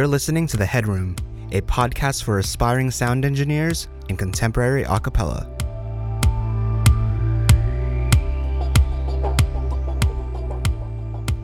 You're 0.00 0.08
listening 0.08 0.46
to 0.46 0.56
The 0.56 0.64
Headroom, 0.64 1.14
a 1.52 1.60
podcast 1.60 2.22
for 2.22 2.38
aspiring 2.38 2.90
sound 2.90 3.26
engineers 3.26 3.86
in 4.08 4.16
contemporary 4.16 4.82
a 4.84 4.98
cappella. 4.98 5.46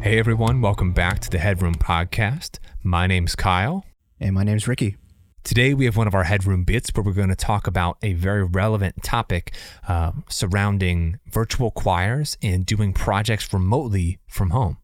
Hey 0.00 0.18
everyone, 0.18 0.62
welcome 0.62 0.94
back 0.94 1.20
to 1.20 1.28
the 1.28 1.36
Headroom 1.36 1.74
Podcast. 1.74 2.58
My 2.82 3.06
name's 3.06 3.36
Kyle. 3.36 3.84
And 4.20 4.34
my 4.34 4.42
name's 4.42 4.66
Ricky. 4.66 4.96
Today 5.44 5.74
we 5.74 5.84
have 5.84 5.98
one 5.98 6.06
of 6.06 6.14
our 6.14 6.24
Headroom 6.24 6.64
bits 6.64 6.88
where 6.94 7.04
we're 7.04 7.12
going 7.12 7.28
to 7.28 7.36
talk 7.36 7.66
about 7.66 7.98
a 8.00 8.14
very 8.14 8.42
relevant 8.42 9.02
topic 9.02 9.52
uh, 9.86 10.12
surrounding 10.30 11.18
virtual 11.26 11.70
choirs 11.70 12.38
and 12.42 12.64
doing 12.64 12.94
projects 12.94 13.52
remotely 13.52 14.18
from 14.26 14.48
home. 14.48 14.78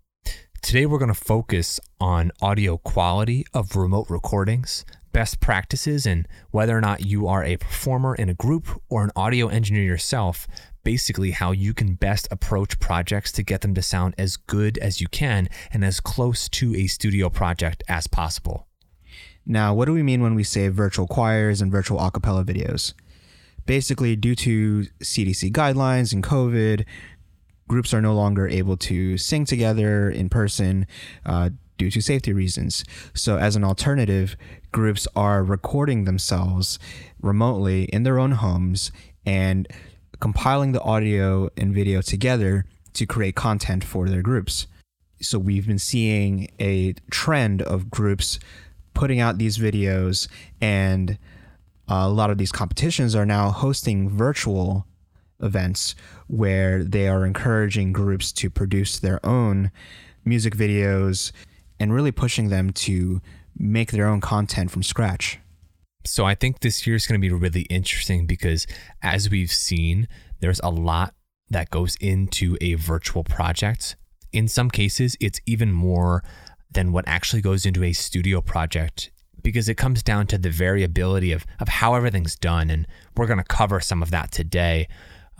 Today, 0.63 0.87
we're 0.87 0.99
going 0.99 1.13
to 1.13 1.15
focus 1.15 1.81
on 2.01 2.31
audio 2.41 2.79
quality 2.79 3.45
of 3.53 3.75
remote 3.75 4.09
recordings, 4.09 4.85
best 5.13 5.41
practices, 5.41 6.07
and 6.07 6.27
whether 6.53 6.79
or 6.79 6.81
not 6.81 7.05
you 7.05 7.27
are 7.27 7.43
a 7.43 7.57
performer 7.57 8.15
in 8.15 8.29
a 8.29 8.35
group 8.35 8.81
or 8.89 9.03
an 9.03 9.11
audio 9.17 9.49
engineer 9.49 9.83
yourself. 9.83 10.47
Basically, 10.85 11.33
how 11.33 11.51
you 11.51 11.75
can 11.75 11.95
best 11.95 12.29
approach 12.31 12.79
projects 12.79 13.33
to 13.33 13.43
get 13.43 13.63
them 13.63 13.75
to 13.75 13.83
sound 13.83 14.15
as 14.17 14.37
good 14.37 14.79
as 14.79 15.01
you 15.01 15.09
can 15.09 15.49
and 15.73 15.85
as 15.85 15.99
close 15.99 16.49
to 16.51 16.75
a 16.77 16.87
studio 16.87 17.29
project 17.29 17.83
as 17.89 18.07
possible. 18.07 18.69
Now, 19.45 19.75
what 19.75 19.87
do 19.87 19.93
we 19.93 20.05
mean 20.05 20.23
when 20.23 20.37
we 20.37 20.45
say 20.45 20.69
virtual 20.69 21.09
choirs 21.09 21.61
and 21.61 21.73
virtual 21.73 21.99
a 21.99 22.11
cappella 22.13 22.45
videos? 22.45 22.95
Basically, 23.67 24.17
due 24.17 24.35
to 24.37 24.87
CDC 25.01 25.53
guidelines 25.53 26.13
and 26.13 26.23
COVID, 26.23 26.85
groups 27.69 27.95
are 27.95 28.03
no 28.03 28.15
longer 28.15 28.49
able 28.49 28.77
to 28.77 29.17
sing 29.19 29.45
together 29.45 30.11
in 30.11 30.29
person 30.29 30.87
uh, 31.25 31.51
due 31.79 31.91
to 31.91 32.01
safety 32.01 32.33
reasons. 32.33 32.85
So, 33.15 33.39
as 33.39 33.57
an 33.57 33.65
alternative, 33.65 34.37
groups 34.71 35.09
are 35.17 35.43
recording 35.43 36.05
themselves 36.05 36.79
remotely 37.21 37.85
in 37.85 38.03
their 38.03 38.19
own 38.19 38.33
homes 38.33 38.93
and 39.25 39.67
compiling 40.21 40.73
the 40.73 40.83
audio 40.83 41.49
and 41.57 41.75
video 41.75 42.03
together 42.03 42.67
to 42.95 43.07
create 43.07 43.35
content 43.35 43.85
for 43.85 44.09
their 44.09 44.23
groups. 44.23 44.67
So, 45.21 45.39
we've 45.39 45.67
been 45.67 45.79
seeing 45.79 46.49
a 46.61 46.95
trend 47.11 47.63
of 47.63 47.91
groups 47.91 48.39
putting 48.95 49.21
out 49.21 49.39
these 49.39 49.59
videos, 49.59 50.29
and 50.61 51.19
a 51.89 52.09
lot 52.09 52.31
of 52.31 52.39
these 52.39 52.53
competitions 52.53 53.15
are 53.15 53.27
now 53.27 53.51
hosting 53.51 54.09
virtual 54.09 54.87
events 55.43 55.95
where 56.29 56.85
they 56.85 57.09
are 57.09 57.27
encouraging 57.27 57.93
groups 57.93 58.33
to 58.33 58.51
produce 58.51 58.99
their 58.99 59.25
own 59.25 59.71
music 60.25 60.57
videos 60.57 61.33
and 61.81 61.93
really 61.93 62.13
pushing 62.13 62.49
them 62.49 62.71
to 62.71 63.21
make 63.57 63.93
their 63.93 64.07
own 64.07 64.21
content 64.21 64.71
from 64.71 64.83
scratch. 64.83 65.39
So 66.05 66.25
I 66.25 66.35
think 66.35 66.61
this 66.61 66.87
year 66.87 66.97
is 66.97 67.07
going 67.07 67.21
to 67.21 67.27
be 67.27 67.33
really 67.33 67.63
interesting 67.63 68.27
because 68.27 68.67
as 69.03 69.31
we've 69.31 69.53
seen, 69.53 70.09
there's 70.41 70.61
a 70.61 70.71
lot 70.71 71.15
that 71.51 71.71
goes 71.71 71.97
into 72.01 72.57
a 72.61 72.75
virtual 72.75 73.25
project. 73.25 73.97
In 74.33 74.49
some 74.49 74.71
cases, 74.71 75.17
it's 75.21 75.41
even 75.47 75.73
more 75.73 76.25
than 76.71 76.93
what 76.93 77.07
actually 77.07 77.43
goes 77.43 77.67
into 77.67 77.85
a 77.85 77.93
studio 77.93 78.41
project 78.41 79.11
because 79.43 79.69
it 79.69 79.77
comes 79.77 80.03
down 80.03 80.27
to 80.29 80.39
the 80.39 80.51
variability 80.51 81.33
of, 81.33 81.45
of 81.61 81.69
how 81.69 81.95
everything's 81.95 82.37
done. 82.37 82.71
And 82.71 82.87
we're 83.17 83.27
going 83.27 83.39
to 83.39 83.45
cover 83.45 83.81
some 83.81 84.03
of 84.03 84.11
that 84.11 84.33
today. 84.33 84.89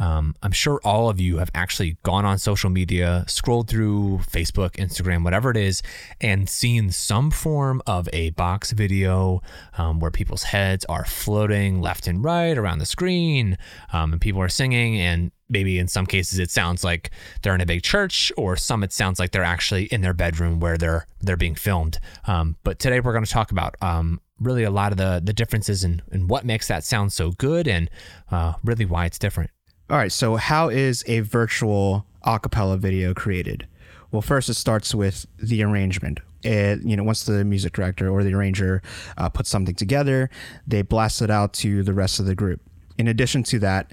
Um, 0.03 0.35
I'm 0.43 0.51
sure 0.51 0.81
all 0.83 1.09
of 1.09 1.21
you 1.21 1.39
have 1.39 1.53
actually 1.55 1.97
gone 2.03 2.25
on 2.25 2.37
social 2.37 2.71
media, 2.71 3.25
scrolled 3.29 3.69
through 3.69 4.23
Facebook, 4.29 4.73
Instagram, 4.73 5.23
whatever 5.23 5.49
it 5.53 5.57
is, 5.57 5.81
and 6.21 6.49
seen 6.49 6.91
some 6.91 7.31
form 7.31 7.81
of 7.87 8.09
a 8.13 8.31
box 8.31 8.73
video 8.73 9.43
um, 9.79 10.01
where 10.01 10.11
people's 10.11 10.43
heads 10.43 10.85
are 10.87 11.05
floating 11.05 11.81
left 11.81 12.09
and 12.09 12.25
right 12.25 12.59
around 12.59 12.81
the 12.81 12.87
screen, 12.87 13.57
um, 13.93 14.11
and 14.11 14.21
people 14.21 14.43
are 14.43 14.49
singing. 14.49 14.99
And 14.99 15.31
maybe 15.49 15.79
in 15.79 15.87
some 15.87 16.07
cases 16.07 16.41
it 16.41 16.51
sounds 16.51 16.83
like 16.83 17.13
they're 17.43 17.55
in 17.55 17.61
a 17.61 17.67
big 17.67 17.85
church, 17.85 18.33
or 18.37 18.57
some 18.57 18.83
it 18.83 18.93
sounds 18.93 19.21
like 19.21 19.31
they're 19.31 19.45
actually 19.45 19.85
in 19.85 20.01
their 20.01 20.15
bedroom 20.15 20.59
where 20.59 20.77
they're 20.77 21.07
they're 21.21 21.37
being 21.37 21.55
filmed. 21.55 22.01
Um, 22.27 22.57
but 22.65 22.81
today 22.81 22.99
we're 22.99 23.13
going 23.13 23.25
to 23.25 23.31
talk 23.31 23.53
about 23.53 23.77
um, 23.81 24.21
really 24.41 24.65
a 24.65 24.71
lot 24.71 24.91
of 24.91 24.99
the 24.99 25.23
the 25.23 25.33
differences 25.33 25.85
in 25.85 26.03
what 26.27 26.45
makes 26.45 26.67
that 26.67 26.83
sound 26.83 27.13
so 27.13 27.31
good, 27.31 27.69
and 27.69 27.89
uh, 28.33 28.55
really 28.65 28.85
why 28.85 29.07
it's 29.07 29.21
different. 29.21 29.51
All 29.93 29.99
right, 29.99 30.11
so 30.11 30.37
how 30.37 30.71
is 30.71 31.05
a 31.07 31.21
virtual 31.21 32.07
acapella 32.25 32.79
video 32.79 33.13
created? 33.13 33.67
Well, 34.11 34.23
first 34.23 34.49
it 34.49 34.55
starts 34.55 34.95
with 34.95 35.27
the 35.37 35.63
arrangement. 35.63 36.21
It, 36.43 36.83
you 36.83 36.97
know, 36.97 37.03
once 37.05 37.25
the 37.25 37.45
music 37.45 37.75
director 37.75 38.09
or 38.09 38.25
the 38.25 38.33
arranger 38.33 38.81
uh, 39.19 39.29
puts 39.29 39.51
something 39.51 39.75
together, 39.75 40.31
they 40.67 40.81
blast 40.81 41.21
it 41.21 41.31
out 41.31 41.53
to 41.55 41.83
the 41.83 41.93
rest 41.93 42.19
of 42.21 42.25
the 42.25 42.35
group. 42.35 42.63
In 42.97 43.07
addition 43.07 43.43
to 43.43 43.59
that, 43.59 43.93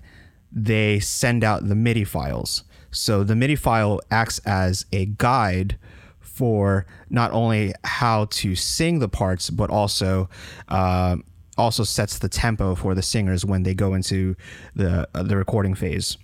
they 0.54 1.02
send 1.02 1.44
out 1.44 1.68
the 1.68 1.76
MIDI 1.76 2.06
files. 2.06 2.64
So 2.92 3.26
the 3.26 3.36
MIDI 3.36 3.58
file 3.58 4.00
acts 4.10 4.40
as 4.46 4.86
a 4.94 5.06
guide 5.06 5.78
for 6.22 6.86
not 7.10 7.34
only 7.34 7.74
how 7.84 8.24
to 8.26 8.56
sing 8.56 9.00
the 9.00 9.10
parts, 9.10 9.50
but 9.50 9.70
also 9.70 10.30
uh, 10.70 11.18
also 11.60 11.84
sets 11.84 12.18
the 12.18 12.30
tempo 12.30 12.74
for 12.74 12.96
the 12.96 13.02
singers 13.02 13.46
when 13.46 13.64
they 13.64 13.74
go 13.74 13.94
into 13.94 14.36
the 14.76 15.08
uh, 15.14 15.24
the 15.24 15.38
recording 15.38 15.76
phase. 15.76 16.18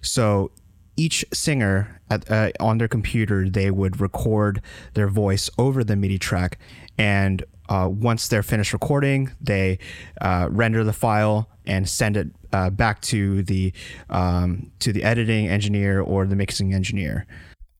So 0.00 0.50
each 0.96 1.24
singer 1.32 2.00
at, 2.10 2.30
uh, 2.30 2.50
on 2.60 2.78
their 2.78 2.88
computer 2.88 3.48
they 3.48 3.70
would 3.70 4.00
record 4.00 4.62
their 4.94 5.08
voice 5.08 5.50
over 5.58 5.82
the 5.82 5.96
MIDI 5.96 6.18
track, 6.18 6.58
and 6.96 7.44
uh, 7.68 7.88
once 7.88 8.28
they're 8.28 8.42
finished 8.42 8.72
recording, 8.72 9.30
they 9.40 9.78
uh, 10.20 10.48
render 10.50 10.84
the 10.84 10.92
file 10.92 11.48
and 11.64 11.88
send 11.88 12.16
it 12.16 12.28
uh, 12.52 12.70
back 12.70 13.00
to 13.00 13.42
the 13.44 13.72
um, 14.10 14.70
to 14.80 14.92
the 14.92 15.02
editing 15.02 15.48
engineer 15.48 16.00
or 16.00 16.26
the 16.26 16.36
mixing 16.36 16.74
engineer. 16.74 17.26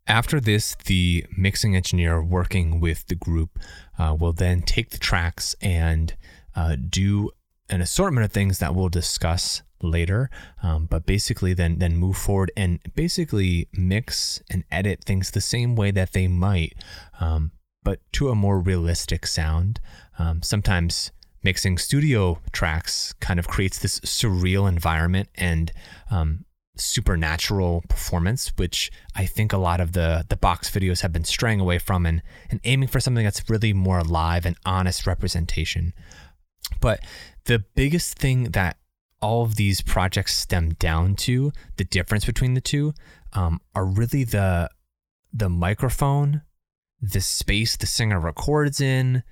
After 0.06 0.40
this, 0.40 0.76
the 0.86 1.26
mixing 1.36 1.76
engineer 1.76 2.22
working 2.22 2.80
with 2.80 3.06
the 3.06 3.14
group 3.14 3.58
uh, 3.98 4.16
will 4.18 4.32
then 4.32 4.62
take 4.62 4.90
the 4.90 4.98
tracks 4.98 5.54
and 5.60 6.14
uh, 6.54 6.76
do 6.76 7.30
an 7.68 7.80
assortment 7.80 8.24
of 8.24 8.32
things 8.32 8.58
that 8.58 8.74
we'll 8.74 8.88
discuss 8.88 9.62
later 9.82 10.30
um, 10.62 10.86
but 10.86 11.06
basically 11.06 11.52
then 11.54 11.78
then 11.78 11.96
move 11.96 12.16
forward 12.16 12.52
and 12.56 12.78
basically 12.94 13.68
mix 13.72 14.40
and 14.48 14.62
edit 14.70 15.02
things 15.04 15.30
the 15.30 15.40
same 15.40 15.74
way 15.74 15.90
that 15.90 16.12
they 16.12 16.28
might 16.28 16.74
um, 17.20 17.50
but 17.82 17.98
to 18.12 18.28
a 18.28 18.34
more 18.34 18.60
realistic 18.60 19.26
sound 19.26 19.80
um, 20.18 20.40
sometimes 20.42 21.10
mixing 21.42 21.76
studio 21.78 22.38
tracks 22.52 23.12
kind 23.14 23.40
of 23.40 23.48
creates 23.48 23.78
this 23.78 23.98
surreal 24.00 24.68
environment 24.68 25.28
and 25.34 25.72
um, 26.10 26.44
supernatural 26.76 27.82
performance, 27.88 28.52
which 28.56 28.90
I 29.14 29.26
think 29.26 29.52
a 29.52 29.58
lot 29.58 29.80
of 29.80 29.92
the 29.92 30.24
the 30.28 30.36
box 30.36 30.70
videos 30.70 31.02
have 31.02 31.12
been 31.12 31.24
straying 31.24 31.60
away 31.60 31.78
from 31.78 32.06
and, 32.06 32.22
and 32.50 32.60
aiming 32.64 32.88
for 32.88 33.00
something 33.00 33.24
that's 33.24 33.48
really 33.50 33.72
more 33.72 33.98
alive 33.98 34.46
and 34.46 34.56
honest 34.64 35.06
representation. 35.06 35.92
But 36.82 37.00
the 37.44 37.60
biggest 37.74 38.18
thing 38.18 38.50
that 38.50 38.76
all 39.22 39.44
of 39.44 39.54
these 39.54 39.80
projects 39.80 40.34
stem 40.34 40.74
down 40.74 41.14
to, 41.14 41.52
the 41.76 41.84
difference 41.84 42.26
between 42.26 42.52
the 42.52 42.60
two, 42.60 42.92
um, 43.32 43.60
are 43.74 43.86
really 43.86 44.24
the 44.24 44.68
the 45.32 45.48
microphone, 45.48 46.42
the 47.00 47.22
space 47.22 47.76
the 47.76 47.86
singer 47.86 48.20
records 48.20 48.82
in, 48.82 49.22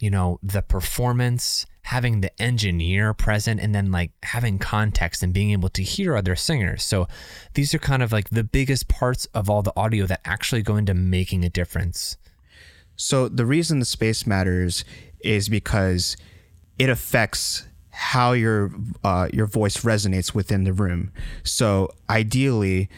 you 0.00 0.08
know, 0.08 0.38
the 0.42 0.62
performance, 0.62 1.66
having 1.82 2.20
the 2.20 2.40
engineer 2.40 3.12
present, 3.12 3.60
and 3.60 3.74
then 3.74 3.90
like 3.90 4.12
having 4.22 4.58
context 4.58 5.22
and 5.22 5.34
being 5.34 5.50
able 5.50 5.68
to 5.70 5.82
hear 5.82 6.16
other 6.16 6.36
singers. 6.36 6.84
So 6.84 7.08
these 7.54 7.74
are 7.74 7.78
kind 7.78 8.02
of 8.02 8.12
like 8.12 8.30
the 8.30 8.44
biggest 8.44 8.88
parts 8.88 9.26
of 9.34 9.50
all 9.50 9.62
the 9.62 9.76
audio 9.76 10.06
that 10.06 10.20
actually 10.24 10.62
go 10.62 10.76
into 10.76 10.94
making 10.94 11.44
a 11.44 11.50
difference. 11.50 12.16
So 12.94 13.28
the 13.28 13.46
reason 13.46 13.80
the 13.80 13.84
space 13.84 14.26
matters 14.26 14.84
is 15.20 15.48
because 15.48 16.16
it 16.78 16.88
affects 16.88 17.64
how 17.90 18.32
your 18.32 18.72
uh, 19.04 19.28
your 19.32 19.46
voice 19.46 19.78
resonates 19.78 20.34
within 20.34 20.64
the 20.64 20.72
room. 20.72 21.12
So 21.44 21.90
ideally, 22.08 22.88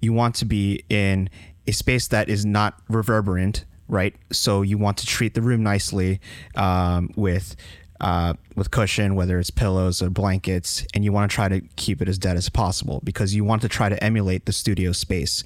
you 0.00 0.12
want 0.12 0.34
to 0.36 0.44
be 0.44 0.84
in 0.88 1.28
a 1.66 1.72
space 1.72 2.08
that 2.08 2.28
is 2.28 2.44
not 2.44 2.80
reverberant, 2.88 3.64
right? 3.88 4.14
So 4.32 4.62
you 4.62 4.78
want 4.78 4.98
to 4.98 5.06
treat 5.06 5.34
the 5.34 5.42
room 5.42 5.62
nicely 5.62 6.20
um, 6.54 7.10
with 7.16 7.56
uh, 8.00 8.34
with 8.54 8.70
cushion, 8.70 9.14
whether 9.14 9.38
it's 9.38 9.50
pillows 9.50 10.02
or 10.02 10.10
blankets, 10.10 10.86
and 10.94 11.04
you 11.04 11.12
want 11.12 11.30
to 11.30 11.34
try 11.34 11.48
to 11.48 11.60
keep 11.76 12.02
it 12.02 12.08
as 12.08 12.18
dead 12.18 12.36
as 12.36 12.48
possible 12.48 13.00
because 13.04 13.34
you 13.34 13.44
want 13.44 13.62
to 13.62 13.68
try 13.68 13.88
to 13.88 14.02
emulate 14.02 14.46
the 14.46 14.52
studio 14.52 14.92
space. 14.92 15.42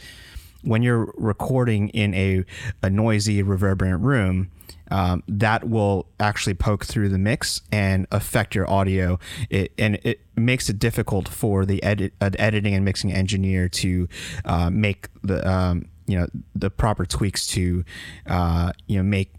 When 0.63 0.83
you're 0.83 1.13
recording 1.17 1.89
in 1.91 2.15
a, 2.15 2.45
a 2.83 2.91
noisy, 2.91 3.43
reverberant 3.43 4.03
room, 4.03 4.51
um, 4.91 5.23
that 5.29 5.69
will 5.69 6.09
actually 6.19 6.55
poke 6.55 6.85
through 6.85 7.09
the 7.09 7.19
mix 7.19 7.63
and 7.71 8.07
affect 8.11 8.55
your 8.55 8.69
audio. 8.71 9.19
It, 9.51 9.73
and 9.79 9.97
it 10.03 10.21
makes 10.37 10.69
it 10.69 10.79
difficult 10.79 11.29
for 11.29 11.65
the 11.65 11.83
edit, 11.83 12.15
uh, 12.21 12.31
editing 12.39 12.75
and 12.75 12.85
mixing 12.85 13.13
engineer 13.13 13.69
to 13.69 14.09
uh, 14.45 14.71
make 14.71 15.09
the 15.23 15.47
um, 15.49 15.89
you 16.07 16.19
know 16.19 16.27
the 16.55 16.71
proper 16.71 17.07
tweaks 17.07 17.47
to 17.49 17.85
uh, 18.27 18.73
you 18.87 18.97
know 18.97 19.03
make 19.03 19.33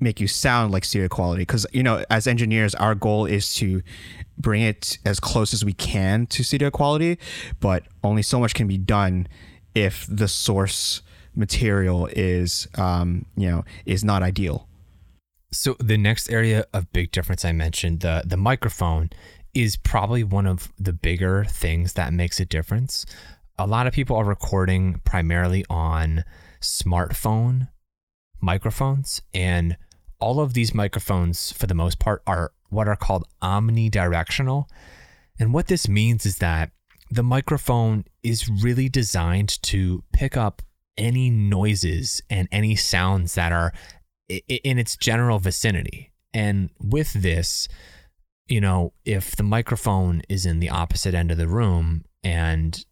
make 0.00 0.20
you 0.20 0.26
sound 0.26 0.72
like 0.72 0.84
studio 0.84 1.08
quality 1.08 1.42
because 1.42 1.64
you 1.72 1.82
know 1.82 2.04
as 2.10 2.26
engineers 2.26 2.74
our 2.74 2.94
goal 2.94 3.24
is 3.24 3.54
to 3.54 3.82
bring 4.36 4.60
it 4.60 4.98
as 5.04 5.20
close 5.20 5.54
as 5.54 5.64
we 5.64 5.72
can 5.72 6.26
to 6.26 6.42
studio 6.42 6.70
quality 6.70 7.18
but 7.60 7.84
only 8.02 8.20
so 8.20 8.40
much 8.40 8.52
can 8.52 8.66
be 8.66 8.76
done 8.76 9.28
if 9.76 10.04
the 10.10 10.26
source 10.26 11.02
material 11.36 12.08
is 12.12 12.66
um, 12.76 13.24
you 13.36 13.48
know 13.48 13.64
is 13.86 14.02
not 14.02 14.22
ideal 14.22 14.66
so 15.52 15.76
the 15.78 15.98
next 15.98 16.30
area 16.30 16.64
of 16.72 16.92
big 16.92 17.12
difference 17.12 17.44
i 17.44 17.52
mentioned 17.52 18.00
the 18.00 18.22
the 18.26 18.36
microphone 18.36 19.10
is 19.54 19.76
probably 19.76 20.24
one 20.24 20.46
of 20.46 20.72
the 20.78 20.92
bigger 20.92 21.44
things 21.44 21.92
that 21.94 22.12
makes 22.12 22.40
a 22.40 22.44
difference. 22.44 23.04
A 23.58 23.66
lot 23.66 23.86
of 23.86 23.92
people 23.92 24.16
are 24.16 24.24
recording 24.24 25.00
primarily 25.04 25.64
on 25.68 26.24
smartphone 26.60 27.68
microphones 28.40 29.22
and 29.34 29.76
all 30.20 30.40
of 30.40 30.54
these 30.54 30.74
microphones 30.74 31.52
for 31.52 31.66
the 31.66 31.74
most 31.74 31.98
part 31.98 32.22
are 32.26 32.52
what 32.70 32.88
are 32.88 32.96
called 32.96 33.26
omnidirectional. 33.42 34.66
And 35.38 35.52
what 35.52 35.66
this 35.66 35.88
means 35.88 36.24
is 36.24 36.38
that 36.38 36.70
the 37.10 37.22
microphone 37.22 38.04
is 38.22 38.48
really 38.48 38.88
designed 38.88 39.60
to 39.64 40.02
pick 40.12 40.36
up 40.36 40.62
any 40.96 41.28
noises 41.28 42.22
and 42.30 42.48
any 42.50 42.76
sounds 42.76 43.34
that 43.34 43.52
are 43.52 43.72
in 44.28 44.78
its 44.78 44.96
general 44.96 45.38
vicinity 45.38 46.12
and 46.32 46.70
with 46.80 47.12
this 47.12 47.68
you 48.46 48.60
know 48.60 48.92
if 49.04 49.36
the 49.36 49.42
microphone 49.42 50.22
is 50.28 50.46
in 50.46 50.60
the 50.60 50.70
opposite 50.70 51.14
end 51.14 51.30
of 51.30 51.38
the 51.38 51.48
room 51.48 52.04
and 52.24 52.84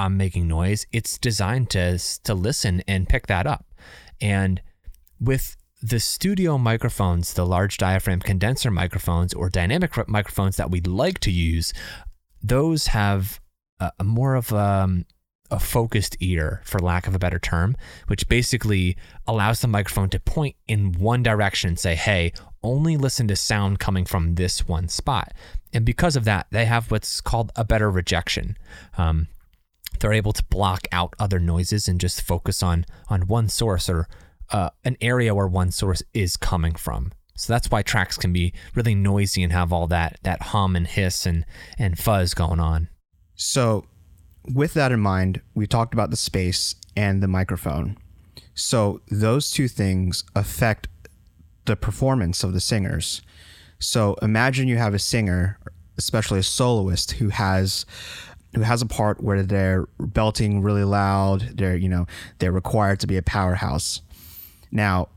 I'm 0.00 0.16
making 0.16 0.48
noise, 0.48 0.86
it's 0.92 1.18
designed 1.18 1.68
to 1.70 1.98
to 2.24 2.34
listen 2.34 2.82
and 2.88 3.08
pick 3.08 3.26
that 3.26 3.46
up. 3.46 3.66
And 4.20 4.62
with 5.20 5.56
the 5.82 6.00
studio 6.00 6.56
microphones, 6.56 7.34
the 7.34 7.44
large 7.46 7.76
diaphragm 7.76 8.20
condenser 8.20 8.70
microphones 8.70 9.34
or 9.34 9.50
dynamic 9.50 10.08
microphones 10.08 10.56
that 10.56 10.70
we'd 10.70 10.86
like 10.86 11.18
to 11.20 11.30
use, 11.30 11.74
those 12.42 12.88
have 12.88 13.40
a, 13.78 13.92
a 13.98 14.04
more 14.04 14.34
of 14.34 14.52
a, 14.52 14.56
um, 14.56 15.04
a 15.50 15.58
focused 15.58 16.16
ear, 16.20 16.62
for 16.64 16.78
lack 16.78 17.06
of 17.06 17.14
a 17.14 17.18
better 17.18 17.38
term, 17.38 17.76
which 18.06 18.28
basically 18.28 18.96
allows 19.26 19.60
the 19.60 19.68
microphone 19.68 20.08
to 20.10 20.20
point 20.20 20.56
in 20.68 20.92
one 20.92 21.22
direction 21.22 21.68
and 21.68 21.78
say, 21.78 21.94
hey, 21.94 22.32
only 22.62 22.96
listen 22.96 23.26
to 23.28 23.36
sound 23.36 23.78
coming 23.78 24.04
from 24.04 24.34
this 24.34 24.68
one 24.68 24.88
spot. 24.88 25.32
And 25.72 25.84
because 25.84 26.16
of 26.16 26.24
that, 26.24 26.46
they 26.50 26.64
have 26.66 26.90
what's 26.90 27.20
called 27.20 27.52
a 27.56 27.64
better 27.64 27.90
rejection. 27.90 28.56
Um, 28.98 29.28
they're 29.98 30.12
able 30.12 30.32
to 30.32 30.44
block 30.44 30.86
out 30.92 31.14
other 31.18 31.38
noises 31.38 31.88
and 31.88 32.00
just 32.00 32.22
focus 32.22 32.62
on 32.62 32.86
on 33.08 33.22
one 33.22 33.48
source 33.48 33.88
or 33.88 34.08
uh, 34.50 34.70
an 34.84 34.96
area 35.00 35.34
where 35.34 35.46
one 35.46 35.70
source 35.70 36.02
is 36.14 36.36
coming 36.36 36.74
from. 36.74 37.12
So 37.36 37.52
that's 37.52 37.70
why 37.70 37.82
tracks 37.82 38.16
can 38.16 38.32
be 38.32 38.52
really 38.74 38.94
noisy 38.94 39.42
and 39.42 39.52
have 39.52 39.72
all 39.72 39.86
that 39.88 40.18
that 40.22 40.42
hum 40.42 40.76
and 40.76 40.86
hiss 40.86 41.26
and 41.26 41.44
and 41.78 41.98
fuzz 41.98 42.34
going 42.34 42.60
on. 42.60 42.88
So, 43.34 43.86
with 44.48 44.74
that 44.74 44.92
in 44.92 45.00
mind, 45.00 45.40
we 45.54 45.66
talked 45.66 45.94
about 45.94 46.10
the 46.10 46.16
space 46.16 46.74
and 46.96 47.22
the 47.22 47.28
microphone. 47.28 47.96
So 48.54 49.00
those 49.10 49.50
two 49.50 49.68
things 49.68 50.24
affect 50.34 50.88
the 51.64 51.76
performance 51.76 52.42
of 52.42 52.52
the 52.52 52.60
singers. 52.60 53.22
So 53.78 54.14
imagine 54.22 54.68
you 54.68 54.76
have 54.76 54.94
a 54.94 54.98
singer, 54.98 55.58
especially 55.96 56.40
a 56.40 56.42
soloist, 56.42 57.12
who 57.12 57.28
has 57.30 57.86
who 58.54 58.62
has 58.62 58.82
a 58.82 58.86
part 58.86 59.22
where 59.22 59.42
they're 59.42 59.86
belting 59.98 60.60
really 60.62 60.84
loud. 60.84 61.56
They're 61.56 61.76
you 61.76 61.88
know 61.88 62.06
they're 62.38 62.52
required 62.52 63.00
to 63.00 63.06
be 63.06 63.16
a 63.16 63.22
powerhouse. 63.22 64.02
Now, 64.70 65.08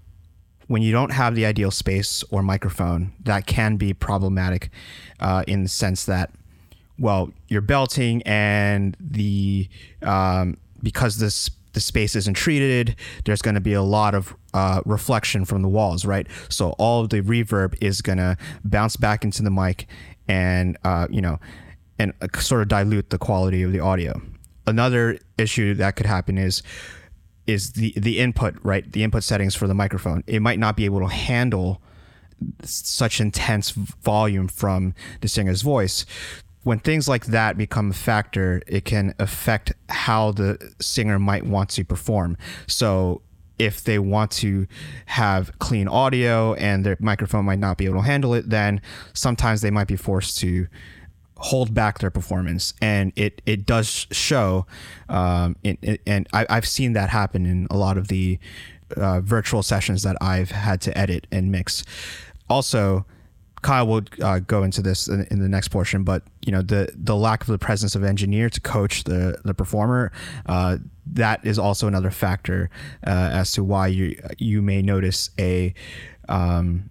when 0.67 0.81
you 0.81 0.91
don't 0.91 1.11
have 1.11 1.35
the 1.35 1.45
ideal 1.45 1.71
space 1.71 2.23
or 2.31 2.41
microphone, 2.41 3.13
that 3.23 3.45
can 3.45 3.75
be 3.77 3.93
problematic 3.93 4.69
uh, 5.19 5.43
in 5.47 5.63
the 5.63 5.69
sense 5.69 6.05
that 6.05 6.31
well 7.03 7.31
you're 7.49 7.61
belting 7.61 8.23
and 8.23 8.97
the 8.99 9.69
um, 10.01 10.57
because 10.81 11.17
this 11.17 11.51
the 11.73 11.79
space 11.79 12.15
isn't 12.15 12.35
treated, 12.35 12.95
there's 13.25 13.41
going 13.41 13.55
to 13.55 13.61
be 13.61 13.73
a 13.73 13.81
lot 13.81 14.15
of 14.15 14.35
uh, 14.53 14.81
reflection 14.85 15.43
from 15.43 15.61
the 15.63 15.67
walls, 15.67 16.05
right? 16.05 16.27
So 16.49 16.71
all 16.77 17.07
the 17.07 17.21
reverb 17.21 17.75
is 17.81 18.01
going 18.01 18.19
to 18.19 18.37
bounce 18.63 18.95
back 18.95 19.23
into 19.23 19.41
the 19.41 19.49
mic, 19.49 19.87
and 20.27 20.77
uh, 20.83 21.07
you 21.09 21.21
know, 21.21 21.39
and 21.99 22.13
uh, 22.21 22.27
sort 22.39 22.61
of 22.61 22.67
dilute 22.67 23.09
the 23.09 23.17
quality 23.17 23.63
of 23.63 23.71
the 23.71 23.79
audio. 23.79 24.21
Another 24.65 25.17
issue 25.37 25.73
that 25.75 25.95
could 25.95 26.05
happen 26.05 26.37
is 26.37 26.63
is 27.47 27.73
the 27.73 27.93
the 27.97 28.19
input, 28.19 28.55
right? 28.63 28.89
The 28.89 29.03
input 29.03 29.23
settings 29.23 29.55
for 29.55 29.67
the 29.67 29.73
microphone. 29.73 30.23
It 30.27 30.41
might 30.41 30.59
not 30.59 30.77
be 30.77 30.85
able 30.85 30.99
to 30.99 31.07
handle 31.07 31.81
such 32.61 33.19
intense 33.19 33.71
volume 33.71 34.47
from 34.47 34.93
the 35.21 35.27
singer's 35.27 35.61
voice. 35.61 36.05
When 36.63 36.79
things 36.79 37.07
like 37.07 37.25
that 37.27 37.57
become 37.57 37.91
a 37.91 37.93
factor, 37.93 38.61
it 38.67 38.85
can 38.85 39.13
affect 39.19 39.73
how 39.89 40.31
the 40.31 40.73
singer 40.79 41.19
might 41.19 41.45
want 41.45 41.69
to 41.71 41.83
perform. 41.83 42.37
So 42.67 43.21
if 43.59 43.83
they 43.83 43.99
want 43.99 44.31
to 44.31 44.67
have 45.05 45.57
clean 45.59 45.87
audio 45.87 46.53
and 46.55 46.85
their 46.85 46.97
microphone 46.99 47.45
might 47.45 47.59
not 47.59 47.77
be 47.77 47.85
able 47.85 47.97
to 48.01 48.07
handle 48.07 48.33
it, 48.33 48.49
then 48.49 48.81
sometimes 49.13 49.61
they 49.61 49.71
might 49.71 49.87
be 49.87 49.95
forced 49.95 50.39
to 50.39 50.67
hold 51.37 51.73
back 51.73 51.99
their 51.99 52.09
performance, 52.09 52.73
and 52.81 53.11
it 53.15 53.41
it 53.45 53.65
does 53.65 54.07
show. 54.11 54.65
Um, 55.09 55.57
it, 55.63 55.77
it, 55.81 56.01
and 56.07 56.27
I, 56.31 56.45
I've 56.49 56.67
seen 56.67 56.93
that 56.93 57.09
happen 57.09 57.45
in 57.45 57.67
a 57.69 57.75
lot 57.75 57.97
of 57.97 58.07
the 58.07 58.39
uh, 58.95 59.19
virtual 59.21 59.61
sessions 59.61 60.03
that 60.03 60.15
I've 60.21 60.51
had 60.51 60.79
to 60.81 60.97
edit 60.97 61.27
and 61.31 61.51
mix. 61.51 61.83
Also, 62.49 63.05
Kyle 63.63 63.87
will 63.87 64.03
uh, 64.21 64.39
go 64.39 64.61
into 64.61 64.81
this 64.81 65.07
in, 65.07 65.25
in, 65.31 65.39
the 65.39 65.49
next 65.49 65.69
portion, 65.69 66.03
but 66.03 66.21
you 66.45 66.51
know 66.51 66.61
the 66.61 66.93
the 66.95 67.15
lack 67.15 67.41
of 67.41 67.47
the 67.47 67.57
presence 67.57 67.95
of 67.95 68.03
engineer 68.03 68.49
to 68.49 68.61
coach 68.61 69.05
the 69.05 69.39
the 69.43 69.53
performer 69.53 70.11
uh, 70.45 70.77
that 71.05 71.45
is 71.45 71.57
also 71.57 71.87
another 71.87 72.11
factor 72.11 72.69
uh, 73.07 73.29
as 73.31 73.51
to 73.53 73.63
why 73.63 73.87
you 73.87 74.19
you 74.37 74.61
may 74.61 74.81
notice 74.81 75.31
a 75.39 75.73
um, 76.29 76.89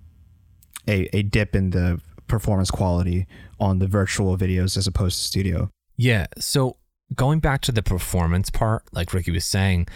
a, 0.89 1.09
a 1.17 1.23
dip 1.23 1.55
in 1.55 1.71
the 1.71 2.01
performance 2.27 2.71
quality 2.71 3.27
on 3.61 3.79
the 3.79 3.87
virtual 3.87 4.37
videos 4.37 4.77
as 4.77 4.87
opposed 4.87 5.19
to 5.19 5.25
studio. 5.25 5.71
Yeah. 5.97 6.27
So 6.39 6.77
going 7.15 7.41
back 7.41 7.61
to 7.63 7.73
the 7.73 7.83
performance 7.83 8.51
part, 8.51 8.83
like 8.93 9.13
Ricky 9.13 9.31
was 9.31 9.45
saying, 9.45 9.89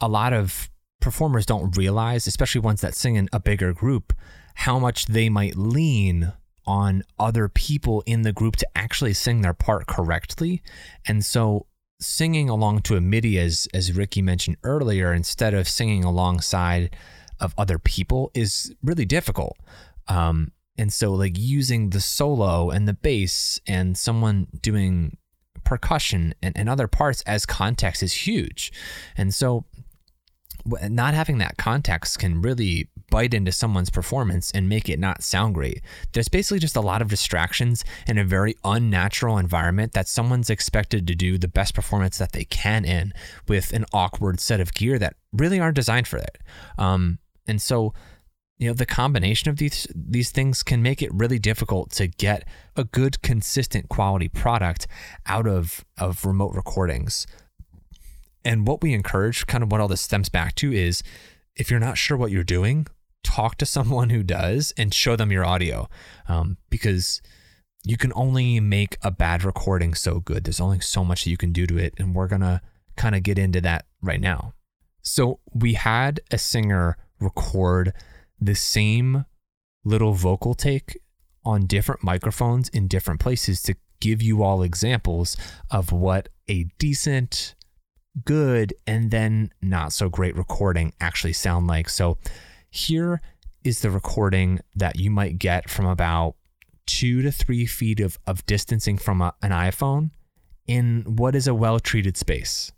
a 0.00 0.08
lot 0.08 0.32
of 0.32 0.68
performers 1.00 1.46
don't 1.46 1.76
realize, 1.76 2.26
especially 2.26 2.60
ones 2.60 2.80
that 2.80 2.94
sing 2.94 3.16
in 3.16 3.28
a 3.32 3.40
bigger 3.40 3.72
group, 3.72 4.12
how 4.54 4.78
much 4.78 5.06
they 5.06 5.28
might 5.28 5.56
lean 5.56 6.32
on 6.66 7.02
other 7.18 7.48
people 7.48 8.02
in 8.06 8.22
the 8.22 8.32
group 8.32 8.56
to 8.56 8.68
actually 8.76 9.14
sing 9.14 9.40
their 9.40 9.54
part 9.54 9.86
correctly. 9.86 10.62
And 11.06 11.24
so 11.24 11.66
singing 12.00 12.48
along 12.48 12.80
to 12.80 12.96
a 12.96 13.00
MIDI 13.00 13.38
as 13.38 13.68
as 13.74 13.92
Ricky 13.92 14.22
mentioned 14.22 14.56
earlier 14.62 15.12
instead 15.12 15.54
of 15.54 15.68
singing 15.68 16.04
alongside 16.04 16.96
of 17.40 17.54
other 17.56 17.78
people 17.78 18.30
is 18.34 18.74
really 18.82 19.04
difficult. 19.04 19.56
Um, 20.08 20.52
and 20.76 20.92
so, 20.92 21.12
like 21.12 21.36
using 21.36 21.90
the 21.90 22.00
solo 22.00 22.70
and 22.70 22.88
the 22.88 22.94
bass 22.94 23.60
and 23.66 23.98
someone 23.98 24.46
doing 24.62 25.16
percussion 25.62 26.34
and, 26.42 26.56
and 26.56 26.68
other 26.68 26.88
parts 26.88 27.22
as 27.26 27.44
context 27.44 28.02
is 28.02 28.12
huge. 28.12 28.72
And 29.16 29.34
so, 29.34 29.64
not 30.64 31.14
having 31.14 31.38
that 31.38 31.56
context 31.56 32.18
can 32.18 32.42
really 32.42 32.88
bite 33.10 33.34
into 33.34 33.52
someone's 33.52 33.90
performance 33.90 34.50
and 34.52 34.68
make 34.68 34.88
it 34.88 34.98
not 34.98 35.22
sound 35.22 35.54
great. 35.54 35.82
There's 36.12 36.28
basically 36.28 36.60
just 36.60 36.76
a 36.76 36.80
lot 36.80 37.02
of 37.02 37.08
distractions 37.08 37.84
in 38.06 38.18
a 38.18 38.24
very 38.24 38.56
unnatural 38.64 39.38
environment 39.38 39.92
that 39.92 40.08
someone's 40.08 40.50
expected 40.50 41.06
to 41.08 41.14
do 41.14 41.36
the 41.36 41.48
best 41.48 41.74
performance 41.74 42.18
that 42.18 42.32
they 42.32 42.44
can 42.44 42.84
in 42.84 43.12
with 43.48 43.72
an 43.72 43.84
awkward 43.92 44.40
set 44.40 44.60
of 44.60 44.72
gear 44.72 44.98
that 44.98 45.16
really 45.32 45.58
aren't 45.58 45.76
designed 45.76 46.06
for 46.06 46.18
it. 46.18 46.38
Um, 46.78 47.18
and 47.46 47.60
so 47.60 47.92
you 48.58 48.68
know 48.68 48.74
the 48.74 48.86
combination 48.86 49.48
of 49.48 49.56
these 49.56 49.86
these 49.94 50.30
things 50.30 50.62
can 50.62 50.82
make 50.82 51.02
it 51.02 51.10
really 51.14 51.38
difficult 51.38 51.90
to 51.92 52.06
get 52.06 52.46
a 52.76 52.84
good 52.84 53.22
consistent 53.22 53.88
quality 53.88 54.28
product 54.28 54.86
out 55.26 55.48
of 55.48 55.84
of 55.98 56.26
remote 56.26 56.54
recordings 56.54 57.26
and 58.44 58.66
what 58.66 58.82
we 58.82 58.94
encourage 58.94 59.46
kind 59.46 59.62
of 59.62 59.70
what 59.70 59.80
all 59.80 59.88
this 59.88 60.00
stems 60.00 60.28
back 60.28 60.54
to 60.56 60.72
is 60.72 61.02
if 61.56 61.70
you're 61.70 61.80
not 61.80 61.98
sure 61.98 62.16
what 62.16 62.30
you're 62.30 62.44
doing 62.44 62.86
talk 63.22 63.56
to 63.56 63.66
someone 63.66 64.10
who 64.10 64.22
does 64.22 64.72
and 64.76 64.94
show 64.94 65.16
them 65.16 65.32
your 65.32 65.44
audio. 65.44 65.88
Um, 66.28 66.56
because 66.68 67.20
you 67.84 67.96
can 67.96 68.12
only 68.14 68.60
make 68.60 68.98
a 69.02 69.10
bad 69.10 69.42
recording 69.42 69.94
so 69.94 70.20
good. 70.20 70.44
There's 70.44 70.60
only 70.60 70.80
so 70.80 71.04
much 71.04 71.24
that 71.24 71.30
you 71.30 71.36
can 71.36 71.52
do 71.52 71.66
to 71.66 71.78
it 71.78 71.94
and 71.98 72.14
we're 72.14 72.28
gonna 72.28 72.60
kind 72.96 73.14
of 73.14 73.22
get 73.22 73.38
into 73.38 73.60
that 73.62 73.86
right 74.02 74.20
now. 74.20 74.54
So 75.02 75.40
we 75.54 75.74
had 75.74 76.20
a 76.30 76.38
singer 76.38 76.96
record 77.20 77.92
the 78.38 78.54
same 78.54 79.24
little 79.84 80.12
vocal 80.12 80.54
take 80.54 80.98
on 81.44 81.66
different 81.66 82.04
microphones 82.04 82.68
in 82.68 82.86
different 82.86 83.20
places 83.20 83.62
to 83.62 83.74
give 84.00 84.22
you 84.22 84.42
all 84.42 84.62
examples 84.62 85.36
of 85.70 85.92
what 85.92 86.28
a 86.48 86.64
decent, 86.78 87.54
good, 88.24 88.74
and 88.86 89.10
then 89.10 89.52
not 89.62 89.92
so 89.92 90.08
great 90.08 90.36
recording 90.36 90.92
actually 91.00 91.32
sound 91.32 91.66
like. 91.66 91.88
So 91.88 92.18
here 92.70 93.20
is 93.64 93.80
the 93.80 93.90
recording 93.90 94.60
that 94.74 94.96
you 94.96 95.10
might 95.10 95.38
get 95.38 95.68
from 95.68 95.86
about 95.86 96.34
two 96.86 97.22
to 97.22 97.30
three 97.30 97.66
feet 97.66 98.00
of, 98.00 98.18
of 98.26 98.44
distancing 98.46 98.98
from 98.98 99.20
a, 99.20 99.34
an 99.42 99.50
iPhone 99.50 100.10
in 100.66 101.02
what 101.06 101.34
is 101.34 101.46
a 101.46 101.54
well 101.54 101.80
treated 101.80 102.16
space. 102.16 102.72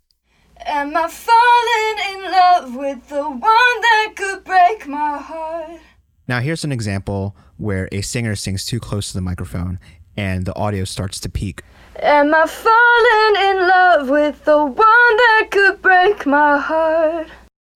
Am 0.65 0.95
I 0.95 1.07
falling 1.07 2.15
in 2.15 2.31
love 2.31 2.75
with 2.75 3.09
the 3.09 3.23
one 3.23 3.41
that 3.41 4.13
could 4.15 4.43
break 4.43 4.87
my 4.87 5.17
heart? 5.17 5.81
Now, 6.27 6.39
here's 6.39 6.63
an 6.63 6.71
example 6.71 7.35
where 7.57 7.89
a 7.91 8.01
singer 8.01 8.35
sings 8.35 8.65
too 8.65 8.79
close 8.79 9.09
to 9.09 9.13
the 9.13 9.21
microphone 9.21 9.79
and 10.15 10.45
the 10.45 10.55
audio 10.55 10.83
starts 10.83 11.19
to 11.21 11.29
peak. 11.29 11.63
Am 12.01 12.33
I 12.33 12.47
falling 12.47 13.49
in 13.49 13.67
love 13.67 14.09
with 14.09 14.45
the 14.45 14.57
one 14.57 14.75
that 14.77 15.47
could 15.51 15.81
break 15.81 16.25
my 16.25 16.57
heart? 16.57 17.27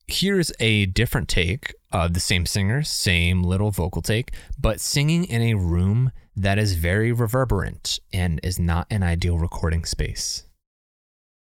Here's 0.08 0.51
a 0.60 0.86
different 0.86 1.27
take 1.27 1.75
of 1.91 2.13
the 2.13 2.20
same 2.20 2.46
singer, 2.46 2.82
same 2.84 3.44
little 3.44 3.72
vocal 3.72 4.01
take, 4.01 4.32
but 4.60 4.79
singing 4.79 5.25
in 5.25 5.41
a 5.41 5.53
room 5.56 6.12
that 6.36 6.58
is 6.58 6.75
very 6.75 7.12
reverberant 7.12 8.00
and 8.13 8.39
is 8.44 8.60
not 8.60 8.88
an 8.89 9.03
ideal 9.03 9.38
recording 9.38 9.86
space. 9.86 10.44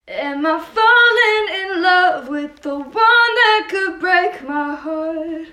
Am 0.08 0.44
I 0.44 0.58
falling 0.58 1.60
in 1.60 1.82
love 1.82 2.28
with 2.28 2.60
the 2.62 2.76
one 2.76 2.92
that 2.92 3.66
could 3.70 4.00
break 4.00 4.42
my 4.48 4.74
heart? 4.74 5.48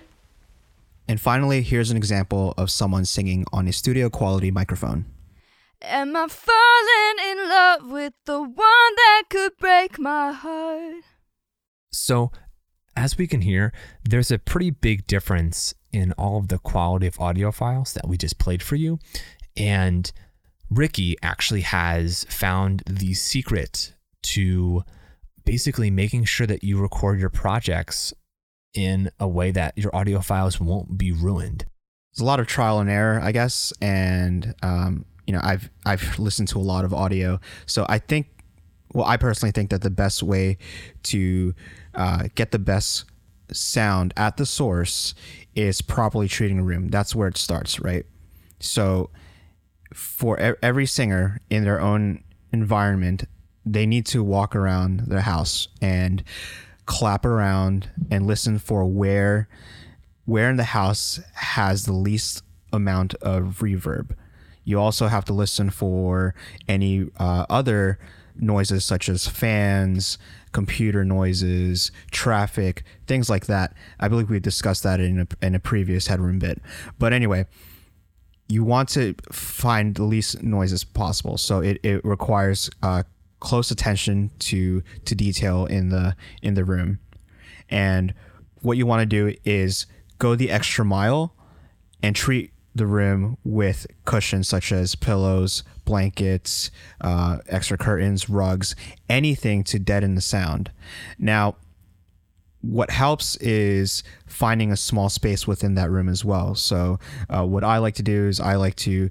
And 1.08 1.22
finally, 1.22 1.62
here's 1.62 1.92
an 1.92 1.98
example 1.98 2.54
of 2.58 2.70
someone 2.70 3.06
singing 3.06 3.46
on 3.54 3.68
a 3.68 3.74
studio 3.74 4.10
quality 4.10 4.52
microphone. 4.52 5.06
Am 5.82 6.16
I 6.16 6.28
falling 6.28 7.30
in 7.32 7.50
love 7.50 7.92
with 7.92 8.14
the 8.26 8.42
one 8.42 8.56
that 8.96 9.24
could 9.30 9.58
break 9.60 10.00
my 10.00 10.32
heart? 10.32 11.04
So, 11.92 12.32
as 12.96 13.18
we 13.18 13.28
can 13.28 13.42
hear, 13.42 13.72
there's 14.04 14.32
a 14.32 14.40
pretty 14.40 14.72
big 14.72 15.06
difference 15.06 15.76
in 15.92 16.14
all 16.14 16.38
of 16.38 16.48
the 16.48 16.58
quality 16.58 17.06
of 17.06 17.20
audio 17.20 17.52
files 17.52 17.94
that 17.94 18.08
we 18.08 18.18
just 18.18 18.40
played 18.40 18.64
for 18.64 18.76
you. 18.76 18.98
And 19.56 20.12
Ricky 20.72 21.16
actually 21.22 21.62
has 21.62 22.26
found 22.26 22.82
the 22.88 23.14
secret 23.14 23.94
to 24.24 24.84
basically 25.46 25.92
making 25.92 26.26
sure 26.26 26.48
that 26.48 26.64
you 26.64 26.80
record 26.80 27.20
your 27.20 27.30
projects 27.30 28.14
in 28.74 29.12
a 29.20 29.28
way 29.28 29.52
that 29.52 29.78
your 29.78 29.96
audio 29.96 30.22
files 30.22 30.60
won't 30.60 30.98
be 30.98 31.12
ruined. 31.12 31.66
There's 32.12 32.24
a 32.24 32.26
lot 32.26 32.40
of 32.40 32.48
trial 32.48 32.80
and 32.80 32.90
error, 32.90 33.20
I 33.22 33.32
guess, 33.32 33.72
and 33.80 34.56
um, 34.64 35.06
you 35.28 35.34
know, 35.34 35.42
I've 35.44 35.70
I've 35.86 36.18
listened 36.18 36.48
to 36.50 36.58
a 36.58 36.64
lot 36.64 36.86
of 36.86 36.94
audio, 36.94 37.40
so 37.66 37.86
I 37.88 38.00
think, 38.00 38.28
well, 38.94 39.06
I 39.06 39.18
personally 39.18 39.52
think 39.52 39.70
that 39.70 39.82
the 39.82 39.90
best 39.92 40.24
way 40.24 40.58
to 41.04 41.54
uh, 41.94 42.30
get 42.34 42.52
the 42.52 42.60
best 42.60 43.06
sound 43.52 44.14
at 44.18 44.38
the 44.38 44.46
source 44.46 45.14
is 45.54 45.82
properly 45.82 46.30
treating 46.30 46.60
a 46.60 46.64
room. 46.64 46.88
That's 46.88 47.14
where 47.14 47.28
it 47.28 47.38
starts, 47.38 47.80
right? 47.80 48.06
So, 48.62 49.10
for 49.94 50.58
every 50.64 50.86
singer 50.86 51.42
in 51.50 51.66
their 51.66 51.82
own 51.82 52.24
environment, 52.54 53.26
they 53.66 53.86
need 53.86 54.06
to 54.08 54.24
walk 54.24 54.56
around 54.56 55.02
their 55.02 55.22
house 55.22 55.68
and 55.82 56.24
clap 56.86 57.26
around 57.26 57.90
and 58.10 58.26
listen 58.26 58.58
for 58.60 58.86
where 58.86 59.50
where 60.24 60.50
in 60.50 60.58
the 60.58 60.64
house 60.64 61.20
has 61.34 61.86
the 61.86 61.94
least 61.94 62.44
amount 62.74 63.14
of 63.16 63.60
reverb 63.60 64.12
you 64.68 64.78
also 64.78 65.08
have 65.08 65.24
to 65.24 65.34
listen 65.34 65.70
for 65.70 66.36
any 66.68 67.08
uh, 67.18 67.46
other 67.50 67.98
noises 68.36 68.84
such 68.84 69.08
as 69.08 69.26
fans, 69.26 70.18
computer 70.52 71.06
noises, 71.06 71.90
traffic, 72.12 72.84
things 73.08 73.30
like 73.30 73.46
that. 73.46 73.74
I 73.98 74.10
believe 74.10 74.30
we 74.30 74.42
discussed 74.42 74.84
that 74.84 75.00
in 75.00 75.22
a, 75.22 75.46
in 75.46 75.56
a 75.56 75.60
previous 75.60 76.08
headroom 76.08 76.38
bit. 76.38 76.62
But 77.00 77.14
anyway, 77.14 77.46
you 78.50 78.66
want 78.66 78.90
to 78.90 79.16
find 79.32 79.96
the 79.96 80.04
least 80.04 80.44
noises 80.44 80.84
possible. 80.84 81.38
So 81.38 81.62
it, 81.62 81.80
it 81.82 82.04
requires 82.04 82.70
uh, 82.84 83.04
close 83.40 83.72
attention 83.72 84.32
to 84.40 84.84
to 85.06 85.16
detail 85.16 85.66
in 85.66 85.90
the 85.90 86.18
in 86.42 86.56
the 86.56 86.66
room. 86.66 87.00
And 87.70 88.14
what 88.64 88.76
you 88.76 88.86
want 88.86 89.00
to 89.00 89.06
do 89.06 89.34
is 89.46 89.86
go 90.20 90.36
the 90.36 90.52
extra 90.52 90.84
mile 90.84 91.34
and 92.04 92.14
treat 92.14 92.52
the 92.78 92.88
room 92.88 93.38
with 93.44 93.88
cushions 94.06 94.48
such 94.48 94.72
as 94.72 94.96
pillows, 94.96 95.64
blankets, 95.86 96.72
uh, 97.02 97.38
extra 97.48 97.78
curtains, 97.78 98.30
rugs, 98.30 98.76
anything 99.10 99.64
to 99.66 99.80
deaden 99.80 100.16
the 100.16 100.22
sound. 100.22 100.72
Now, 101.18 101.56
what 102.62 102.90
helps 102.90 103.36
is 103.38 104.04
finding 104.26 104.72
a 104.72 104.78
small 104.78 105.10
space 105.10 105.48
within 105.48 105.76
that 105.76 105.90
room 105.90 106.10
as 106.10 106.26
well. 106.26 106.56
So, 106.56 107.00
uh, 107.30 107.46
what 107.46 107.64
I 107.64 107.78
like 107.78 107.96
to 107.96 108.04
do 108.04 108.28
is 108.28 108.40
I 108.40 108.56
like 108.56 108.76
to, 108.78 109.10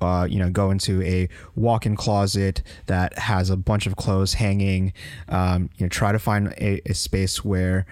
uh, 0.00 0.26
you 0.30 0.38
know, 0.38 0.48
go 0.48 0.70
into 0.70 1.02
a 1.02 1.28
walk-in 1.54 1.96
closet 1.96 2.62
that 2.86 3.18
has 3.18 3.50
a 3.50 3.56
bunch 3.56 3.86
of 3.86 3.96
clothes 3.96 4.34
hanging. 4.34 4.92
Um, 5.28 5.70
you 5.76 5.84
know, 5.84 5.88
try 5.90 6.12
to 6.12 6.18
find 6.18 6.48
a, 6.58 6.80
a 6.88 6.94
space 6.94 7.44
where 7.44 7.84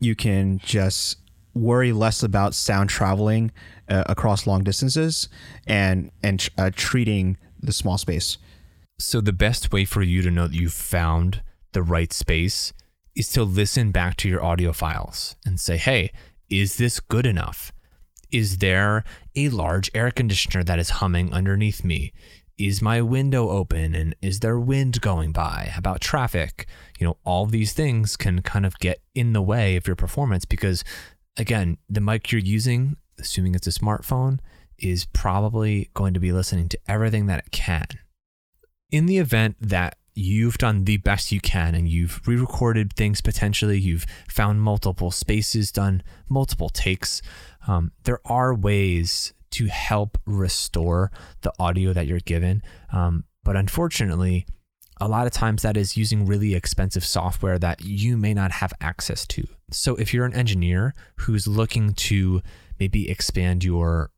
you 0.00 0.14
can 0.14 0.58
just 0.58 1.16
worry 1.54 1.92
less 1.92 2.22
about 2.22 2.54
sound 2.54 2.90
traveling 2.90 3.50
uh, 3.90 4.04
across 4.06 4.46
long 4.46 4.64
distances 4.64 5.28
and 5.66 6.10
and 6.22 6.48
uh, 6.56 6.70
treating 6.74 7.36
the 7.60 7.72
small 7.72 7.98
space. 7.98 8.38
So 8.98 9.20
the 9.20 9.32
best 9.32 9.72
way 9.72 9.84
for 9.84 10.02
you 10.02 10.22
to 10.22 10.30
know 10.30 10.46
that 10.46 10.56
you've 10.56 10.72
found 10.72 11.42
the 11.72 11.82
right 11.82 12.12
space 12.12 12.72
is 13.14 13.28
to 13.32 13.42
listen 13.42 13.90
back 13.90 14.16
to 14.18 14.28
your 14.28 14.42
audio 14.42 14.72
files 14.72 15.36
and 15.44 15.58
say, 15.58 15.76
"Hey, 15.76 16.12
is 16.48 16.76
this 16.76 17.00
good 17.00 17.26
enough? 17.26 17.72
Is 18.30 18.58
there 18.58 19.04
a 19.34 19.48
large 19.48 19.90
air 19.94 20.10
conditioner 20.10 20.62
that 20.64 20.78
is 20.78 20.90
humming 20.90 21.32
underneath 21.32 21.84
me? 21.84 22.12
Is 22.58 22.82
my 22.82 23.00
window 23.00 23.48
open 23.48 23.94
and 23.94 24.14
is 24.20 24.40
there 24.40 24.60
wind 24.60 25.00
going 25.00 25.32
by? 25.32 25.72
About 25.76 26.00
traffic? 26.00 26.66
You 26.98 27.06
know, 27.06 27.16
all 27.24 27.46
these 27.46 27.72
things 27.72 28.16
can 28.16 28.42
kind 28.42 28.66
of 28.66 28.78
get 28.78 29.00
in 29.14 29.32
the 29.32 29.42
way 29.42 29.76
of 29.76 29.86
your 29.86 29.96
performance 29.96 30.44
because 30.44 30.84
again, 31.36 31.78
the 31.88 32.00
mic 32.00 32.30
you're 32.30 32.40
using, 32.40 32.96
assuming 33.20 33.54
it's 33.54 33.66
a 33.66 33.70
smartphone, 33.70 34.38
is 34.78 35.04
probably 35.06 35.90
going 35.94 36.14
to 36.14 36.20
be 36.20 36.32
listening 36.32 36.68
to 36.68 36.78
everything 36.88 37.26
that 37.26 37.38
it 37.38 37.50
can. 37.50 37.86
In 38.90 39.06
the 39.06 39.18
event 39.18 39.56
that 39.60 39.96
you've 40.14 40.58
done 40.58 40.84
the 40.84 40.96
best 40.96 41.30
you 41.30 41.40
can 41.40 41.74
and 41.74 41.88
you've 41.88 42.20
re 42.26 42.36
recorded 42.36 42.92
things 42.94 43.20
potentially, 43.20 43.78
you've 43.78 44.06
found 44.28 44.62
multiple 44.62 45.10
spaces, 45.10 45.70
done 45.70 46.02
multiple 46.28 46.68
takes, 46.68 47.22
um, 47.68 47.92
there 48.04 48.20
are 48.24 48.54
ways 48.54 49.32
to 49.50 49.66
help 49.66 50.18
restore 50.26 51.10
the 51.42 51.52
audio 51.58 51.92
that 51.92 52.06
you're 52.06 52.20
given. 52.20 52.62
Um, 52.92 53.24
but 53.44 53.56
unfortunately, 53.56 54.46
a 55.00 55.08
lot 55.08 55.26
of 55.26 55.32
times 55.32 55.62
that 55.62 55.76
is 55.76 55.96
using 55.96 56.26
really 56.26 56.54
expensive 56.54 57.04
software 57.04 57.58
that 57.58 57.82
you 57.82 58.16
may 58.16 58.34
not 58.34 58.52
have 58.52 58.72
access 58.80 59.26
to. 59.28 59.46
So 59.70 59.96
if 59.96 60.12
you're 60.12 60.26
an 60.26 60.34
engineer 60.34 60.94
who's 61.16 61.46
looking 61.46 61.94
to 61.94 62.42
maybe 62.80 63.10
expand 63.10 63.62
your 63.62 64.10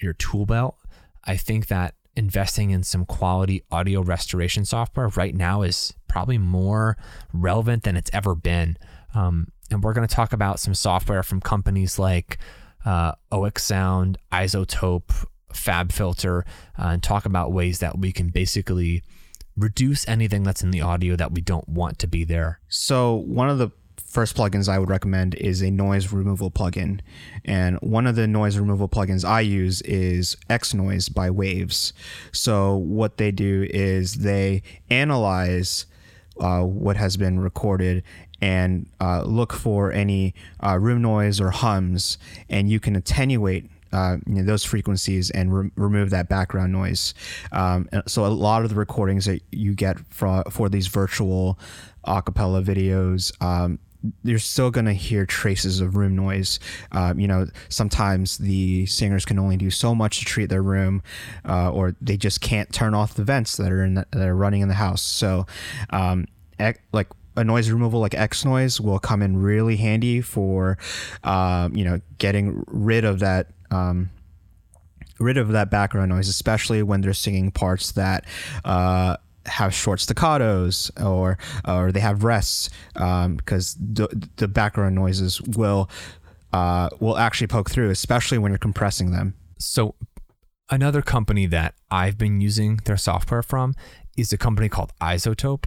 your 0.00 0.12
tool 0.12 0.46
belt, 0.46 0.76
I 1.24 1.36
think 1.36 1.66
that 1.66 1.94
investing 2.16 2.70
in 2.70 2.82
some 2.82 3.04
quality 3.04 3.62
audio 3.70 4.02
restoration 4.02 4.64
software 4.64 5.08
right 5.08 5.34
now 5.34 5.62
is 5.62 5.94
probably 6.08 6.38
more 6.38 6.96
relevant 7.32 7.82
than 7.82 7.96
it's 7.96 8.10
ever 8.12 8.34
been. 8.34 8.76
Um, 9.14 9.48
and 9.70 9.82
we're 9.82 9.92
going 9.92 10.06
to 10.06 10.14
talk 10.14 10.32
about 10.32 10.60
some 10.60 10.74
software 10.74 11.22
from 11.22 11.40
companies 11.40 11.98
like 11.98 12.38
uh, 12.84 13.12
OX 13.30 13.64
Sound, 13.64 14.18
iZotope, 14.32 15.26
FabFilter, 15.52 16.42
uh, 16.78 16.88
and 16.88 17.02
talk 17.02 17.24
about 17.24 17.52
ways 17.52 17.78
that 17.78 17.98
we 17.98 18.12
can 18.12 18.28
basically 18.28 19.02
reduce 19.56 20.08
anything 20.08 20.42
that's 20.42 20.62
in 20.62 20.70
the 20.70 20.80
audio 20.80 21.16
that 21.16 21.32
we 21.32 21.40
don't 21.40 21.68
want 21.68 21.98
to 22.00 22.06
be 22.06 22.24
there. 22.24 22.60
So, 22.68 23.14
one 23.14 23.50
of 23.50 23.58
the 23.58 23.70
first 24.06 24.36
plugins 24.36 24.68
I 24.68 24.78
would 24.78 24.90
recommend 24.90 25.34
is 25.34 25.62
a 25.62 25.70
noise 25.70 26.12
removal 26.12 26.50
plugin. 26.50 27.00
And 27.44 27.78
one 27.78 28.06
of 28.06 28.16
the 28.16 28.26
noise 28.26 28.58
removal 28.58 28.88
plugins 28.88 29.24
I 29.24 29.40
use 29.40 29.80
is 29.82 30.36
X 30.48 30.74
Noise 30.74 31.08
by 31.08 31.30
Waves. 31.30 31.92
So, 32.32 32.76
what 32.76 33.16
they 33.16 33.30
do 33.30 33.66
is 33.70 34.16
they 34.16 34.62
analyze 34.90 35.86
uh, 36.40 36.62
what 36.62 36.96
has 36.96 37.16
been 37.16 37.38
recorded 37.38 38.02
and 38.40 38.88
uh, 39.00 39.22
look 39.22 39.52
for 39.52 39.92
any 39.92 40.34
uh, 40.64 40.78
room 40.78 41.02
noise 41.02 41.40
or 41.40 41.50
hums, 41.50 42.18
and 42.48 42.70
you 42.70 42.80
can 42.80 42.96
attenuate 42.96 43.70
uh, 43.92 44.16
you 44.26 44.36
know, 44.36 44.42
those 44.44 44.64
frequencies 44.64 45.30
and 45.30 45.52
re- 45.52 45.70
remove 45.76 46.10
that 46.10 46.28
background 46.28 46.72
noise. 46.72 47.12
Um, 47.52 47.88
so 48.06 48.24
a 48.24 48.28
lot 48.28 48.62
of 48.62 48.70
the 48.70 48.76
recordings 48.76 49.24
that 49.26 49.42
you 49.50 49.74
get 49.74 49.98
for 50.10 50.44
for 50.50 50.68
these 50.68 50.86
virtual 50.86 51.58
acapella 52.06 52.64
videos. 52.64 53.32
Um, 53.42 53.78
you're 54.22 54.38
still 54.38 54.70
going 54.70 54.86
to 54.86 54.92
hear 54.92 55.26
traces 55.26 55.80
of 55.80 55.96
room 55.96 56.16
noise. 56.16 56.58
Um, 56.92 57.20
you 57.20 57.28
know, 57.28 57.46
sometimes 57.68 58.38
the 58.38 58.86
singers 58.86 59.24
can 59.24 59.38
only 59.38 59.56
do 59.56 59.70
so 59.70 59.94
much 59.94 60.20
to 60.20 60.24
treat 60.24 60.46
their 60.46 60.62
room, 60.62 61.02
uh, 61.48 61.70
or 61.70 61.94
they 62.00 62.16
just 62.16 62.40
can't 62.40 62.72
turn 62.72 62.94
off 62.94 63.14
the 63.14 63.24
vents 63.24 63.56
that 63.56 63.70
are 63.70 63.84
in 63.84 63.94
the, 63.94 64.06
that 64.12 64.26
are 64.26 64.36
running 64.36 64.62
in 64.62 64.68
the 64.68 64.74
house. 64.74 65.02
So, 65.02 65.46
um, 65.90 66.26
ec- 66.58 66.82
like 66.92 67.08
a 67.36 67.44
noise 67.44 67.70
removal 67.70 68.00
like 68.00 68.14
X 68.14 68.44
Noise 68.44 68.80
will 68.80 68.98
come 68.98 69.22
in 69.22 69.36
really 69.36 69.76
handy 69.76 70.20
for, 70.20 70.78
um, 71.24 71.74
you 71.76 71.84
know, 71.84 72.00
getting 72.18 72.64
rid 72.66 73.04
of 73.04 73.20
that. 73.20 73.48
Um, 73.70 74.10
rid 75.20 75.36
of 75.36 75.48
that 75.48 75.70
background 75.70 76.08
noise, 76.08 76.28
especially 76.28 76.82
when 76.82 77.02
they're 77.02 77.12
singing 77.12 77.50
parts 77.50 77.92
that 77.92 78.24
uh, 78.64 79.18
have 79.46 79.74
short 79.74 80.00
staccatos 80.00 80.90
or 81.02 81.38
or 81.66 81.92
they 81.92 82.00
have 82.00 82.24
rests, 82.24 82.70
because 82.94 83.76
um, 83.76 83.94
the 83.94 84.28
the 84.36 84.48
background 84.48 84.94
noises 84.94 85.40
will 85.42 85.90
uh, 86.52 86.88
will 86.98 87.18
actually 87.18 87.46
poke 87.46 87.70
through, 87.70 87.90
especially 87.90 88.38
when 88.38 88.52
you're 88.52 88.58
compressing 88.58 89.12
them. 89.12 89.34
So, 89.58 89.94
another 90.70 91.02
company 91.02 91.46
that 91.46 91.74
I've 91.90 92.18
been 92.18 92.40
using 92.40 92.80
their 92.84 92.96
software 92.96 93.42
from 93.42 93.74
is 94.16 94.32
a 94.32 94.38
company 94.38 94.68
called 94.68 94.92
iZotope. 95.00 95.64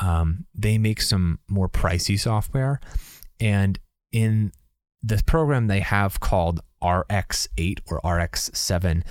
Um, 0.00 0.46
they 0.54 0.78
make 0.78 1.00
some 1.00 1.38
more 1.48 1.68
pricey 1.68 2.18
software, 2.18 2.80
and 3.40 3.78
in 4.12 4.52
the 5.02 5.22
program 5.26 5.66
they 5.66 5.80
have 5.80 6.20
called 6.20 6.60
RX8 6.82 7.80
or 7.86 8.00
RX7, 8.02 9.02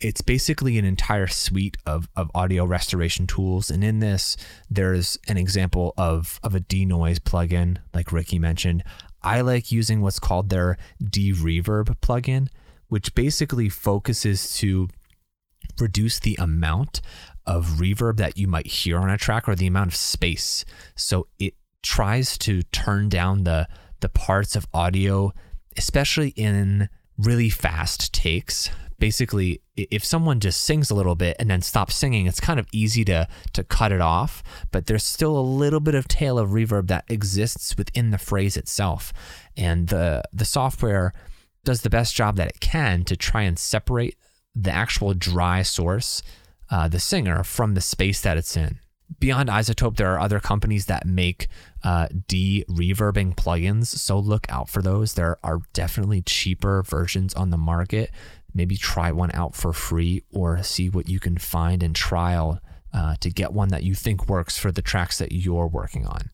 it's 0.00 0.20
basically 0.20 0.78
an 0.78 0.84
entire 0.84 1.26
suite 1.26 1.76
of, 1.86 2.08
of 2.16 2.30
audio 2.34 2.64
restoration 2.64 3.26
tools. 3.26 3.70
And 3.70 3.82
in 3.82 4.00
this, 4.00 4.36
there's 4.68 5.18
an 5.28 5.36
example 5.36 5.94
of, 5.96 6.38
of 6.42 6.54
a 6.54 6.60
denoise 6.60 7.18
plugin, 7.18 7.78
like 7.94 8.12
Ricky 8.12 8.38
mentioned. 8.38 8.84
I 9.22 9.40
like 9.40 9.72
using 9.72 10.00
what's 10.00 10.20
called 10.20 10.50
their 10.50 10.76
de-reverb 11.02 11.96
plugin, 12.00 12.48
which 12.88 13.14
basically 13.14 13.68
focuses 13.68 14.56
to 14.58 14.88
reduce 15.80 16.20
the 16.20 16.36
amount 16.38 17.00
of 17.46 17.66
reverb 17.78 18.16
that 18.18 18.36
you 18.36 18.46
might 18.46 18.66
hear 18.66 18.98
on 18.98 19.10
a 19.10 19.16
track 19.16 19.48
or 19.48 19.54
the 19.54 19.66
amount 19.66 19.88
of 19.88 19.96
space. 19.96 20.64
So 20.94 21.26
it 21.38 21.54
tries 21.82 22.36
to 22.38 22.62
turn 22.64 23.08
down 23.08 23.44
the 23.44 23.68
the 24.00 24.08
parts 24.10 24.54
of 24.56 24.66
audio, 24.74 25.32
especially 25.76 26.28
in 26.30 26.88
really 27.16 27.48
fast 27.48 28.12
takes. 28.12 28.70
Basically, 28.98 29.60
if 29.76 30.04
someone 30.04 30.40
just 30.40 30.62
sings 30.62 30.90
a 30.90 30.94
little 30.94 31.14
bit 31.14 31.36
and 31.38 31.50
then 31.50 31.60
stops 31.60 31.94
singing, 31.94 32.26
it's 32.26 32.40
kind 32.40 32.58
of 32.58 32.66
easy 32.72 33.04
to 33.04 33.28
to 33.52 33.64
cut 33.64 33.92
it 33.92 34.00
off, 34.00 34.42
but 34.70 34.86
there's 34.86 35.04
still 35.04 35.38
a 35.38 35.40
little 35.40 35.80
bit 35.80 35.94
of 35.94 36.08
tail 36.08 36.38
of 36.38 36.50
reverb 36.50 36.88
that 36.88 37.04
exists 37.08 37.76
within 37.76 38.10
the 38.10 38.18
phrase 38.18 38.56
itself. 38.56 39.12
And 39.56 39.88
the 39.88 40.22
the 40.32 40.46
software 40.46 41.12
does 41.64 41.82
the 41.82 41.90
best 41.90 42.14
job 42.14 42.36
that 42.36 42.48
it 42.48 42.60
can 42.60 43.04
to 43.04 43.16
try 43.16 43.42
and 43.42 43.58
separate 43.58 44.16
the 44.54 44.70
actual 44.70 45.12
dry 45.12 45.62
source, 45.62 46.22
uh, 46.70 46.88
the 46.88 47.00
singer, 47.00 47.44
from 47.44 47.74
the 47.74 47.80
space 47.80 48.22
that 48.22 48.38
it's 48.38 48.56
in. 48.56 48.78
Beyond 49.20 49.48
iZotope, 49.48 49.96
there 49.96 50.12
are 50.14 50.18
other 50.18 50.40
companies 50.40 50.86
that 50.86 51.06
make 51.06 51.46
uh, 51.84 52.08
de-reverbing 52.26 53.36
plugins, 53.36 53.86
so 53.86 54.18
look 54.18 54.46
out 54.48 54.68
for 54.68 54.82
those. 54.82 55.14
There 55.14 55.38
are 55.44 55.60
definitely 55.72 56.22
cheaper 56.22 56.82
versions 56.82 57.32
on 57.34 57.50
the 57.50 57.56
market. 57.56 58.10
Maybe 58.56 58.76
try 58.78 59.12
one 59.12 59.30
out 59.34 59.54
for 59.54 59.74
free 59.74 60.22
or 60.32 60.62
see 60.62 60.88
what 60.88 61.10
you 61.10 61.20
can 61.20 61.36
find 61.36 61.82
and 61.82 61.94
trial 61.94 62.58
uh, 62.94 63.16
to 63.20 63.30
get 63.30 63.52
one 63.52 63.68
that 63.68 63.82
you 63.82 63.94
think 63.94 64.28
works 64.28 64.58
for 64.58 64.72
the 64.72 64.80
tracks 64.80 65.18
that 65.18 65.32
you're 65.32 65.66
working 65.66 66.06
on. 66.06 66.30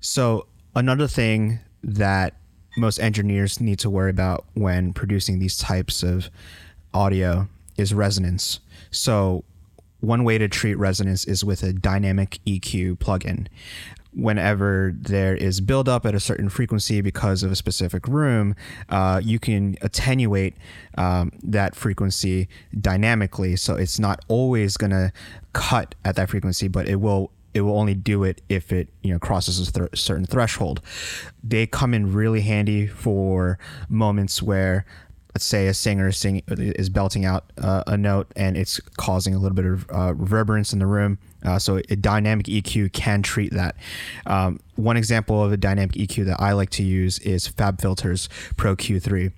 So, 0.00 0.46
another 0.74 1.06
thing 1.06 1.60
that 1.82 2.36
most 2.78 2.98
engineers 2.98 3.60
need 3.60 3.78
to 3.80 3.90
worry 3.90 4.10
about 4.10 4.46
when 4.54 4.94
producing 4.94 5.38
these 5.38 5.58
types 5.58 6.02
of 6.02 6.30
audio 6.94 7.48
is 7.76 7.92
resonance. 7.92 8.60
So, 8.90 9.44
one 10.00 10.24
way 10.24 10.38
to 10.38 10.48
treat 10.48 10.76
resonance 10.76 11.26
is 11.26 11.44
with 11.44 11.62
a 11.62 11.74
dynamic 11.74 12.38
EQ 12.46 12.96
plugin. 12.96 13.48
Whenever 14.12 14.92
there 14.96 15.36
is 15.36 15.60
buildup 15.60 16.04
at 16.04 16.14
a 16.14 16.20
certain 16.20 16.48
frequency 16.48 17.00
because 17.00 17.42
of 17.42 17.52
a 17.52 17.56
specific 17.56 18.08
room, 18.08 18.56
uh, 18.88 19.20
you 19.22 19.38
can 19.38 19.76
attenuate 19.82 20.56
um, 20.98 21.30
that 21.42 21.74
frequency 21.76 22.48
dynamically. 22.78 23.56
So 23.56 23.76
it's 23.76 23.98
not 23.98 24.24
always 24.28 24.76
going 24.76 24.90
to 24.90 25.12
cut 25.52 25.94
at 26.04 26.16
that 26.16 26.30
frequency, 26.30 26.68
but 26.68 26.88
it 26.88 26.96
will 26.96 27.30
it 27.52 27.62
will 27.62 27.76
only 27.76 27.94
do 27.94 28.22
it 28.22 28.40
if 28.48 28.72
it 28.72 28.88
you 29.02 29.12
know 29.12 29.18
crosses 29.18 29.68
a 29.68 29.72
th- 29.72 29.90
certain 29.94 30.26
threshold. 30.26 30.80
They 31.42 31.66
come 31.66 31.94
in 31.94 32.12
really 32.12 32.42
handy 32.42 32.86
for 32.86 33.58
moments 33.88 34.42
where 34.42 34.84
let's 35.34 35.44
say 35.44 35.68
a 35.68 35.74
singer 35.74 36.10
sing, 36.12 36.42
is 36.48 36.88
belting 36.88 37.24
out 37.24 37.52
uh, 37.58 37.84
a 37.86 37.96
note 37.96 38.32
and 38.34 38.56
it's 38.56 38.80
causing 38.96 39.34
a 39.34 39.38
little 39.38 39.54
bit 39.54 39.64
of 39.64 39.86
uh, 39.90 40.14
reverberance 40.14 40.72
in 40.72 40.78
the 40.78 40.86
room. 40.86 41.18
Uh, 41.44 41.58
so 41.58 41.80
a 41.88 41.96
dynamic 41.96 42.46
EQ 42.46 42.92
can 42.92 43.22
treat 43.22 43.52
that. 43.52 43.76
Um, 44.26 44.60
one 44.76 44.96
example 44.96 45.42
of 45.42 45.52
a 45.52 45.56
dynamic 45.56 45.94
EQ 45.94 46.26
that 46.26 46.40
I 46.40 46.52
like 46.52 46.70
to 46.70 46.82
use 46.82 47.18
is 47.20 47.48
FabFilter's 47.48 48.28
Pro 48.56 48.76
Q3. 48.76 49.32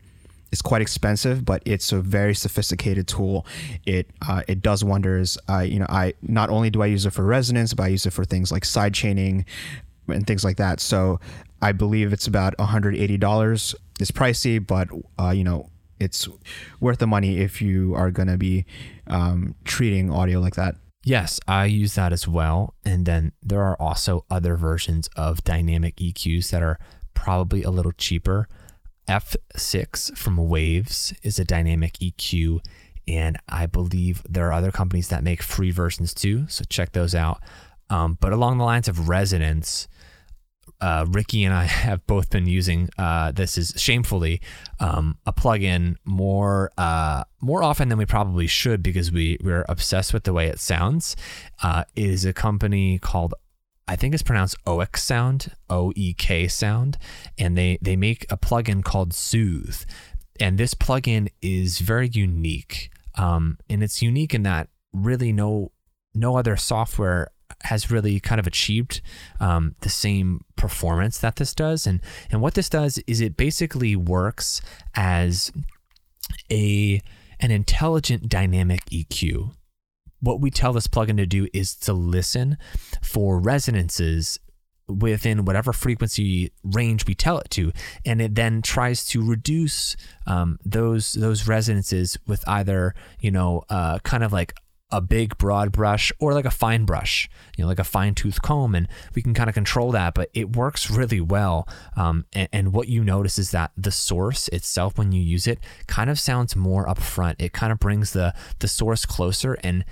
It's 0.51 0.63
quite 0.63 0.83
expensive, 0.83 1.45
but 1.45 1.63
it's 1.65 1.93
a 1.93 2.01
very 2.01 2.35
sophisticated 2.35 3.09
tool. 3.09 3.47
It 3.87 4.11
uh, 4.29 4.43
it 4.47 4.61
does 4.61 4.85
wonders. 4.85 5.39
I 5.49 5.63
you 5.63 5.79
know 5.79 5.87
I 5.89 6.13
not 6.21 6.51
only 6.51 6.69
do 6.69 6.83
I 6.83 6.87
use 6.87 7.07
it 7.07 7.11
for 7.11 7.25
resonance, 7.25 7.73
but 7.73 7.85
I 7.85 7.89
use 7.89 8.05
it 8.05 8.13
for 8.13 8.25
things 8.25 8.53
like 8.53 8.67
side 8.67 8.93
chaining 8.93 9.47
and 10.09 10.27
things 10.27 10.45
like 10.45 10.59
that. 10.59 10.81
So 10.81 11.21
I 11.63 11.73
believe 11.73 12.13
it's 12.13 12.27
about 12.27 12.57
$180. 12.59 13.75
It's 13.99 14.11
pricey, 14.11 14.65
but 14.65 14.89
uh, 15.19 15.31
you 15.31 15.45
know 15.45 15.71
it's 15.99 16.29
worth 16.81 16.99
the 16.99 17.07
money 17.07 17.39
if 17.39 17.63
you 17.63 17.95
are 17.95 18.11
going 18.11 18.29
to 18.29 18.37
be 18.37 18.67
um, 19.07 19.55
treating 19.65 20.11
audio 20.11 20.41
like 20.41 20.57
that. 20.57 20.75
Yes, 21.05 21.41
I 21.49 21.65
use 21.65 21.95
that 21.95 22.13
as 22.13 22.29
well. 22.29 22.75
And 22.85 23.07
then 23.07 23.33
there 23.43 23.63
are 23.63 23.77
also 23.81 24.25
other 24.31 24.57
versions 24.57 25.09
of 25.17 25.43
dynamic 25.43 25.97
EQs 25.97 26.51
that 26.51 26.63
are 26.63 26.79
probably 27.15 27.63
a 27.63 27.71
little 27.71 27.93
cheaper. 27.93 28.49
F6 29.09 30.17
from 30.17 30.37
Waves 30.37 31.13
is 31.23 31.39
a 31.39 31.45
dynamic 31.45 31.95
EQ. 31.95 32.65
And 33.09 33.37
I 33.49 33.67
believe 33.67 34.23
there 34.29 34.47
are 34.49 34.53
other 34.53 34.71
companies 34.71 35.09
that 35.09 35.25
make 35.25 35.43
free 35.43 35.73
versions 35.73 36.15
too. 36.15 36.47
So 36.49 36.65
check 36.69 36.93
those 36.93 37.15
out. 37.15 37.43
Um, 37.91 38.17
but 38.21 38.33
along 38.33 38.59
the 38.59 38.65
lines 38.65 38.87
of 38.87 39.09
resonance, 39.09 39.89
uh, 40.83 41.07
Ricky 41.09 41.45
and 41.45 41.55
I 41.55 41.65
have 41.87 42.07
both 42.07 42.29
been 42.29 42.47
using 42.47 42.91
uh, 42.99 43.33
this 43.33 43.57
is 43.57 43.73
shamefully 43.77 44.43
um, 44.81 45.17
a 45.25 45.33
plugin 45.33 45.97
more 46.05 46.71
uh, 46.77 47.25
more 47.41 47.63
often 47.63 47.89
than 47.89 47.99
we 47.99 48.05
probably 48.05 48.47
should 48.47 48.83
because 48.83 49.11
we 49.11 49.39
we're 49.43 49.65
obsessed 49.69 50.13
with 50.13 50.25
the 50.25 50.33
way 50.33 50.49
it 50.49 50.59
sounds. 50.59 51.17
Uh, 51.63 51.85
it 51.97 52.05
is 52.05 52.25
a 52.25 52.33
company 52.33 52.99
called 52.99 53.33
I 53.89 53.97
think 53.97 54.15
it's 54.15 54.23
pronounced 54.23 54.57
OEK 54.67 54.97
Sound 54.97 55.53
O 55.71 55.93
E 55.97 56.15
K 56.15 56.49
Sound, 56.49 56.99
and 57.39 57.57
they 57.57 57.79
they 57.81 57.97
make 57.97 58.27
a 58.31 58.37
plugin 58.37 58.83
called 58.83 59.15
Soothe, 59.15 59.85
and 60.41 60.59
this 60.59 60.75
plugin 60.75 61.29
is 61.41 61.79
very 61.79 62.09
unique. 62.09 62.91
Um, 63.15 63.59
and 63.69 63.83
it's 63.83 64.01
unique 64.01 64.35
in 64.35 64.43
that 64.45 64.69
really 64.93 65.33
no 65.33 65.73
no 66.15 66.37
other 66.37 66.57
software 66.57 67.31
has 67.65 67.91
really 67.91 68.21
kind 68.21 68.39
of 68.39 68.47
achieved 68.47 69.01
um, 69.41 69.75
the 69.81 69.89
same 69.89 70.45
performance 70.57 71.19
that 71.19 71.37
this 71.37 71.55
does. 71.55 71.87
And 71.87 72.01
and 72.31 72.41
what 72.41 72.55
this 72.55 72.69
does 72.69 72.99
is 73.07 73.21
it 73.21 73.37
basically 73.37 73.97
works 73.97 74.61
as 74.95 75.53
a 76.51 77.01
an 77.41 77.51
intelligent 77.51 78.29
dynamic 78.29 78.85
EQ. 78.87 79.55
What 80.21 80.41
we 80.41 80.51
tell 80.51 80.73
this 80.73 80.87
plugin 80.87 81.17
to 81.17 81.27
do 81.27 81.49
is 81.53 81.75
to 81.77 81.93
listen 81.93 82.57
for 83.03 83.41
resonances 83.41 84.39
within 84.89 85.45
whatever 85.45 85.73
frequency 85.73 86.53
range 86.63 87.07
we 87.07 87.15
tell 87.15 87.39
it 87.39 87.51
to, 87.51 87.73
and 88.05 88.21
it 88.21 88.35
then 88.35 88.63
tries 88.63 89.05
to 89.07 89.25
reduce 89.25 89.97
um, 90.27 90.59
those 90.65 91.13
those 91.13 91.49
resonances 91.49 92.19
with 92.27 92.47
either 92.49 92.95
you 93.21 93.31
know 93.31 93.63
uh, 93.69 93.99
kind 94.01 94.23
of 94.23 94.33
like 94.33 94.55
a 94.93 95.01
big 95.01 95.37
broad 95.39 95.73
brush 95.73 96.13
or 96.21 96.35
like 96.35 96.45
a 96.45 96.51
fine 96.51 96.85
brush, 96.85 97.29
you 97.57 97.65
know, 97.65 97.69
like 97.69 97.79
a 97.79 97.85
fine 97.85 98.15
tooth 98.15 98.43
comb, 98.43 98.75
and 98.75 98.87
we 99.15 99.23
can 99.23 99.35
kind 99.35 99.49
of 99.49 99.55
control 99.55 99.91
that. 99.93 100.15
But 100.15 100.31
it 100.35 100.55
works 100.55 100.91
really 100.91 101.21
well. 101.21 101.67
Um, 101.97 102.27
and, 102.33 102.49
and, 102.53 102.73
what 102.73 102.89
you 102.89 103.03
notice 103.03 103.39
is 103.39 103.51
that 103.51 103.73
the 103.77 103.91
source 103.91 104.49
itself, 104.49 104.97
when 104.97 105.13
you 105.13 105.21
use 105.21 105.47
it, 105.47 105.59
kind 105.87 106.09
of 106.11 106.21
sounds 106.21 106.55
more 106.55 106.87
upfront. 106.87 107.37
It 107.39 107.53
kind 107.53 107.73
of 107.73 107.79
brings 107.79 108.13
the 108.13 108.35
the 108.61 108.69
source 108.69 109.05
closer 109.05 109.55
and 109.65 109.85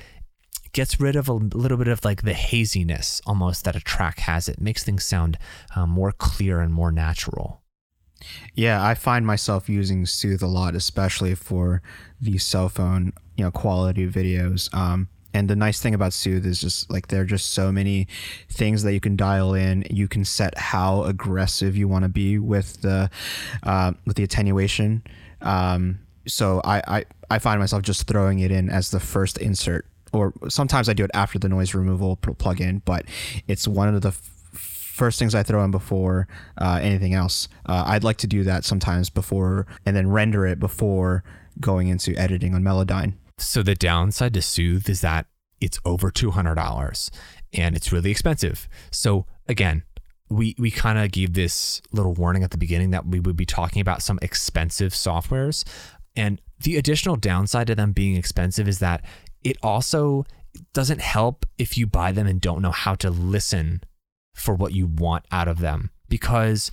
gets 0.73 1.01
rid 1.01 1.17
of 1.17 1.29
a 1.29 1.33
little 1.33 1.79
bit 1.79 1.89
of 1.89 2.05
like 2.05 2.23
the 2.23 2.35
haziness 2.35 3.21
almost 3.27 3.65
that 3.65 3.77
a 3.77 3.81
track 3.81 4.21
has. 4.21 4.49
It 4.49 4.61
makes 4.61 4.85
things 4.85 5.05
sound 5.05 5.39
um, 5.75 5.91
more 5.91 6.13
clear 6.13 6.61
and 6.61 6.73
more 6.73 6.93
natural. 6.93 7.60
Yeah, 8.55 8.85
I 8.85 8.95
find 8.95 9.27
myself 9.27 9.69
using 9.69 10.07
Soothe 10.07 10.43
a 10.43 10.47
lot, 10.47 10.75
especially 10.75 11.35
for 11.35 11.83
the 12.21 12.39
cell 12.39 12.69
phone, 12.69 13.13
you 13.37 13.45
know, 13.45 13.51
quality 13.51 14.07
videos. 14.07 14.73
Um, 14.75 15.09
and 15.33 15.49
the 15.49 15.57
nice 15.57 15.81
thing 15.81 15.95
about 15.95 16.13
Soothe 16.13 16.45
is 16.45 16.61
just 16.61 16.91
like 16.91 17.09
there 17.09 17.23
are 17.23 17.27
just 17.27 17.53
so 17.53 17.71
many 17.71 18.09
things 18.49 18.83
that 18.83 18.93
you 18.93 19.01
can 19.01 19.17
dial 19.17 19.55
in. 19.55 19.85
You 19.89 20.09
can 20.09 20.25
set 20.25 20.59
how 20.59 21.05
aggressive 21.05 21.77
you 21.77 21.89
want 21.89 22.03
to 22.05 22.09
be 22.09 22.39
with 22.39 22.83
the 22.83 23.11
uh, 23.63 23.93
with 24.07 24.17
the 24.17 24.25
attenuation. 24.25 25.05
Um, 25.41 26.01
so 26.27 26.61
I, 26.65 26.83
I 26.87 27.05
I 27.31 27.39
find 27.39 27.61
myself 27.61 27.83
just 27.83 28.07
throwing 28.07 28.41
it 28.41 28.51
in 28.51 28.69
as 28.71 28.91
the 28.91 29.01
first 29.01 29.39
insert, 29.39 29.87
or 30.13 30.33
sometimes 30.49 30.89
I 30.89 30.95
do 30.95 31.05
it 31.05 31.11
after 31.15 31.39
the 31.39 31.49
noise 31.49 31.75
removal 31.75 32.17
plugin. 32.17 32.83
But 32.85 33.05
it's 33.47 33.69
one 33.69 33.95
of 33.95 34.03
the 34.03 34.11
first 35.01 35.19
things 35.19 35.35
I 35.35 35.43
throw 35.43 35.65
in 35.65 35.71
before 35.71 36.29
uh, 36.59 36.79
anything 36.83 37.15
else. 37.15 37.49
Uh, 37.65 37.85
I'd 37.87 38.05
like 38.05 38.19
to 38.19 38.27
do 38.27 38.45
that 38.45 38.67
sometimes 38.67 39.09
before 39.09 39.67
and 39.87 39.97
then 39.97 40.11
render 40.11 40.45
it 40.47 40.61
before 40.61 41.25
going 41.59 41.89
into 41.89 42.15
editing 42.17 42.55
on 42.55 42.63
Melodyne. 42.63 43.15
So 43.39 43.63
the 43.63 43.75
downside 43.75 44.35
to 44.35 44.43
Soothe 44.43 44.91
is 44.91 45.01
that 45.01 45.25
it's 45.59 45.79
over 45.87 46.11
$200 46.11 47.11
and 47.55 47.75
it's 47.75 47.91
really 47.91 48.11
expensive. 48.11 48.69
So 48.91 49.25
again, 49.49 49.85
we 50.29 50.55
we 50.59 50.71
kind 50.71 50.99
of 50.99 51.11
gave 51.11 51.33
this 51.33 51.81
little 51.93 52.13
warning 52.13 52.45
at 52.45 52.51
the 52.51 52.59
beginning 52.59 52.91
that 52.91 53.07
we 53.07 53.21
would 53.21 53.37
be 53.37 53.47
talking 53.47 53.81
about 53.81 54.03
some 54.03 54.19
expensive 54.21 54.93
softwares 54.93 55.65
and 56.15 56.43
the 56.61 56.77
additional 56.77 57.17
downside 57.17 57.67
to 57.69 57.75
them 57.75 57.93
being 57.93 58.17
expensive 58.17 58.69
is 58.69 58.81
that 58.81 59.03
it 59.43 59.57
also 59.63 60.25
doesn't 60.73 61.01
help 61.01 61.47
if 61.57 61.79
you 61.79 61.87
buy 61.87 62.13
them 62.13 62.27
and 62.27 62.41
don't 62.41 62.61
know 62.61 62.71
how 62.71 62.95
to 62.95 63.11
listen 63.11 63.81
for 64.35 64.55
what 64.55 64.73
you 64.73 64.87
want 64.87 65.25
out 65.31 65.49
of 65.49 65.59
them 65.59 65.91
because 66.09 66.71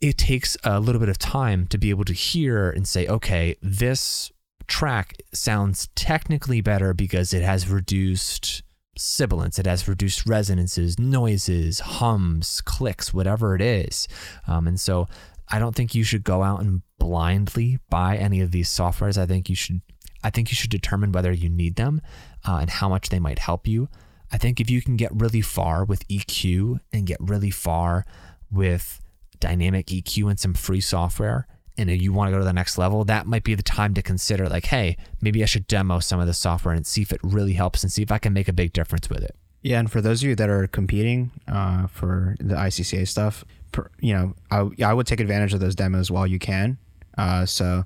it 0.00 0.18
takes 0.18 0.56
a 0.64 0.80
little 0.80 1.00
bit 1.00 1.08
of 1.08 1.18
time 1.18 1.66
to 1.68 1.78
be 1.78 1.90
able 1.90 2.04
to 2.04 2.12
hear 2.12 2.70
and 2.70 2.86
say, 2.86 3.06
okay, 3.06 3.56
this 3.62 4.30
track 4.66 5.16
sounds 5.32 5.88
technically 5.94 6.60
better 6.60 6.92
because 6.92 7.32
it 7.32 7.42
has 7.42 7.68
reduced 7.68 8.62
sibilance, 8.98 9.58
it 9.58 9.66
has 9.66 9.88
reduced 9.88 10.26
resonances, 10.26 10.98
noises, 10.98 11.80
hums, 11.80 12.60
clicks, 12.62 13.12
whatever 13.12 13.54
it 13.54 13.62
is. 13.62 14.08
Um, 14.46 14.66
and 14.66 14.80
so 14.80 15.08
I 15.48 15.58
don't 15.58 15.74
think 15.74 15.94
you 15.94 16.04
should 16.04 16.24
go 16.24 16.42
out 16.42 16.60
and 16.60 16.82
blindly 16.98 17.78
buy 17.90 18.16
any 18.16 18.40
of 18.40 18.50
these 18.50 18.68
softwares. 18.68 19.18
I 19.18 19.26
think 19.26 19.48
you 19.48 19.56
should. 19.56 19.80
I 20.24 20.30
think 20.30 20.50
you 20.50 20.56
should 20.56 20.70
determine 20.70 21.12
whether 21.12 21.30
you 21.30 21.48
need 21.48 21.76
them 21.76 22.00
uh, 22.48 22.58
and 22.60 22.68
how 22.68 22.88
much 22.88 23.10
they 23.10 23.20
might 23.20 23.38
help 23.38 23.68
you. 23.68 23.88
I 24.32 24.38
think 24.38 24.60
if 24.60 24.70
you 24.70 24.82
can 24.82 24.96
get 24.96 25.10
really 25.14 25.40
far 25.40 25.84
with 25.84 26.06
EQ 26.08 26.80
and 26.92 27.06
get 27.06 27.18
really 27.20 27.50
far 27.50 28.04
with 28.50 29.00
dynamic 29.38 29.86
EQ 29.86 30.30
and 30.30 30.40
some 30.40 30.54
free 30.54 30.80
software, 30.80 31.46
and 31.78 31.90
you 31.90 32.12
want 32.12 32.28
to 32.28 32.32
go 32.32 32.38
to 32.38 32.44
the 32.44 32.52
next 32.52 32.78
level, 32.78 33.04
that 33.04 33.26
might 33.26 33.44
be 33.44 33.54
the 33.54 33.62
time 33.62 33.94
to 33.94 34.02
consider 34.02 34.48
like, 34.48 34.66
hey, 34.66 34.96
maybe 35.20 35.42
I 35.42 35.46
should 35.46 35.66
demo 35.66 36.00
some 36.00 36.20
of 36.20 36.26
the 36.26 36.34
software 36.34 36.74
and 36.74 36.86
see 36.86 37.02
if 37.02 37.12
it 37.12 37.20
really 37.22 37.52
helps 37.52 37.82
and 37.82 37.92
see 37.92 38.02
if 38.02 38.10
I 38.10 38.18
can 38.18 38.32
make 38.32 38.48
a 38.48 38.52
big 38.52 38.72
difference 38.72 39.10
with 39.10 39.22
it. 39.22 39.36
Yeah, 39.62 39.80
and 39.80 39.90
for 39.90 40.00
those 40.00 40.22
of 40.22 40.28
you 40.28 40.36
that 40.36 40.48
are 40.48 40.66
competing 40.68 41.32
uh, 41.48 41.86
for 41.88 42.36
the 42.38 42.54
ICCA 42.54 43.06
stuff, 43.08 43.44
per, 43.72 43.90
you 44.00 44.14
know, 44.14 44.34
I, 44.50 44.68
I 44.84 44.94
would 44.94 45.06
take 45.06 45.20
advantage 45.20 45.52
of 45.54 45.60
those 45.60 45.74
demos 45.74 46.10
while 46.10 46.26
you 46.26 46.38
can. 46.38 46.78
Uh, 47.18 47.46
so 47.46 47.84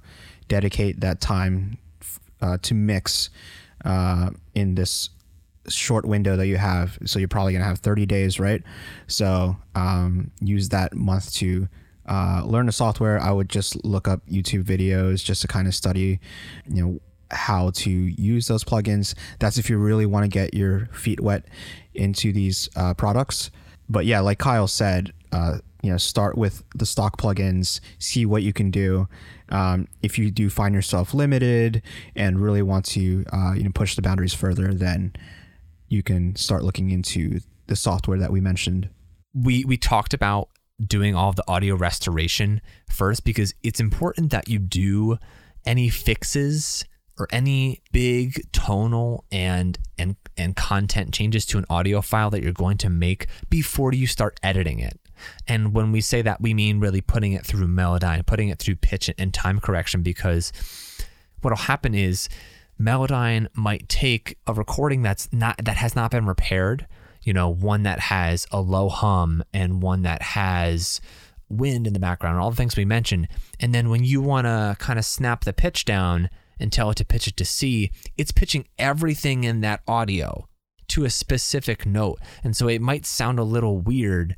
dedicate 0.49 1.01
that 1.01 1.21
time 1.21 1.79
uh, 2.41 2.59
to 2.63 2.75
mix 2.75 3.31
uh, 3.85 4.31
in 4.55 4.75
this 4.75 5.11
short 5.71 6.05
window 6.05 6.37
that 6.37 6.47
you 6.47 6.57
have. 6.57 6.99
So 7.05 7.19
you're 7.19 7.29
probably 7.29 7.53
gonna 7.53 7.65
have 7.65 7.79
30 7.79 8.07
days, 8.07 8.39
right? 8.39 8.63
So 9.07 9.57
um, 9.75 10.31
use 10.41 10.69
that 10.71 10.95
month 10.95 11.33
to 11.35 11.69
uh, 12.07 12.43
learn 12.45 12.67
the 12.67 12.73
software. 12.73 13.21
I 13.21 13.31
would 13.31 13.49
just 13.49 13.85
look 13.85 14.09
up 14.09 14.27
YouTube 14.27 14.65
videos 14.65 15.25
just 15.25 15.43
to 15.43 15.49
kind 15.49 15.69
of 15.69 15.75
study, 15.75 16.21
you 16.67 16.83
know, 16.85 17.01
how 17.31 17.71
to 17.71 17.91
use 17.91 18.49
those 18.49 18.65
plugins. 18.65 19.15
That's 19.39 19.59
if 19.59 19.71
you 19.71 19.79
really 19.79 20.07
want 20.07 20.25
to 20.25 20.29
get 20.29 20.55
your 20.55 20.87
feet 20.87 21.21
wet 21.21 21.45
into 21.95 22.33
these 22.33 22.69
uh, 22.75 22.95
products. 22.95 23.51
But 23.89 24.07
yeah, 24.07 24.21
like 24.21 24.39
Kyle 24.39 24.67
said, 24.67 25.13
uh, 25.33 25.59
you 25.83 25.91
know, 25.91 25.97
start 25.97 26.37
with 26.37 26.63
the 26.75 26.87
stock 26.87 27.17
plugins, 27.17 27.81
see 27.99 28.27
what 28.27 28.43
you 28.43 28.53
can 28.53 28.71
do. 28.71 29.09
Um, 29.49 29.89
if 30.03 30.19
you 30.19 30.31
do 30.31 30.51
find 30.51 30.75
yourself 30.75 31.15
limited 31.15 31.83
and 32.15 32.41
really 32.41 32.63
want 32.63 32.85
to, 32.87 33.25
uh, 33.33 33.53
you 33.57 33.65
know, 33.65 33.71
push 33.73 33.95
the 33.95 34.03
boundaries 34.03 34.35
further, 34.35 34.75
then 34.75 35.13
you 35.91 36.03
can 36.03 36.35
start 36.37 36.65
looking 36.65 36.91
into 36.91 37.41
the 37.67 37.77
software 37.77 38.19
that 38.19 38.33
we 38.33 38.41
mentioned. 38.41 38.89
We 39.35 39.65
we 39.65 39.77
talked 39.77 40.15
about 40.15 40.49
doing 40.85 41.15
all 41.15 41.29
of 41.29 41.37
the 41.37 41.45
audio 41.47 41.75
restoration 41.75 42.63
first 42.89 43.25
because 43.25 43.53
it's 43.63 43.81
important 43.81 44.31
that 44.31 44.49
you 44.49 44.59
do 44.59 45.19
any 45.67 45.91
fixes 45.91 46.85
or 47.19 47.29
any 47.31 47.83
big 47.93 48.51
tonal 48.53 49.25
and 49.31 49.79
and 49.99 50.17
and 50.39 50.57
content 50.57 51.13
changes 51.13 51.45
to 51.47 51.59
an 51.59 51.67
audio 51.69 52.01
file 52.01 52.31
that 52.31 52.43
you're 52.43 52.53
going 52.53 52.79
to 52.79 52.89
make 52.89 53.27
before 53.51 53.93
you 53.93 54.07
start 54.07 54.41
editing 54.43 54.79
it. 54.79 54.99
And 55.47 55.75
when 55.75 55.93
we 55.93 56.01
say 56.01 56.23
that, 56.23 56.41
we 56.41 56.55
mean 56.55 56.81
really 56.81 57.03
putting 57.03 57.35
it 57.35 57.45
through 57.45 57.67
Melodyne, 57.67 58.25
putting 58.25 58.49
it 58.49 58.59
through 58.59 58.77
pitch 58.77 59.11
and 59.19 59.35
time 59.35 59.61
correction, 59.61 60.03
because 60.03 60.51
what'll 61.43 61.59
happen 61.59 61.95
is 61.95 62.31
Melodyne 62.81 63.49
might 63.55 63.89
take 63.89 64.39
a 64.47 64.55
recording 64.55 65.03
that's 65.03 65.31
not 65.33 65.63
that 65.63 65.77
has 65.77 65.95
not 65.95 66.11
been 66.11 66.27
repaired, 66.27 66.87
you 67.23 67.33
know, 67.33 67.49
one 67.49 67.83
that 67.83 68.01
has 68.01 68.47
a 68.51 68.61
low 68.61 68.89
hum 68.89 69.45
and 69.53 69.83
one 69.83 70.03
that 70.03 70.23
has 70.23 71.01
wind 71.51 71.87
in 71.87 71.93
the 71.93 72.01
background, 72.01 72.39
all 72.39 72.51
the 72.51 72.57
things 72.57 72.77
we 72.77 72.85
mentioned. 72.85 73.29
And 73.59 73.75
then 73.75 73.91
when 73.91 74.05
you 74.05 74.23
want 74.23 74.47
to 74.47 74.77
kind 74.79 74.99
of 74.99 75.05
snap 75.05 75.45
the 75.45 75.53
pitch 75.53 75.85
down 75.85 76.31
and 76.59 76.73
tell 76.73 76.91
it 76.91 76.97
to 76.97 77.05
pitch 77.05 77.27
it 77.27 77.37
to 77.37 77.45
C, 77.45 77.91
it's 78.17 78.33
pitching 78.33 78.67
everything 78.79 79.45
in 79.45 79.61
that 79.61 79.83
audio 79.87 80.47
to 80.89 81.05
a 81.05 81.11
specific 81.11 81.85
note. 81.85 82.19
And 82.43 82.57
so 82.57 82.69
it 82.69 82.81
might 82.81 83.05
sound 83.05 83.39
a 83.39 83.45
little 83.45 83.79
weird 83.79 84.37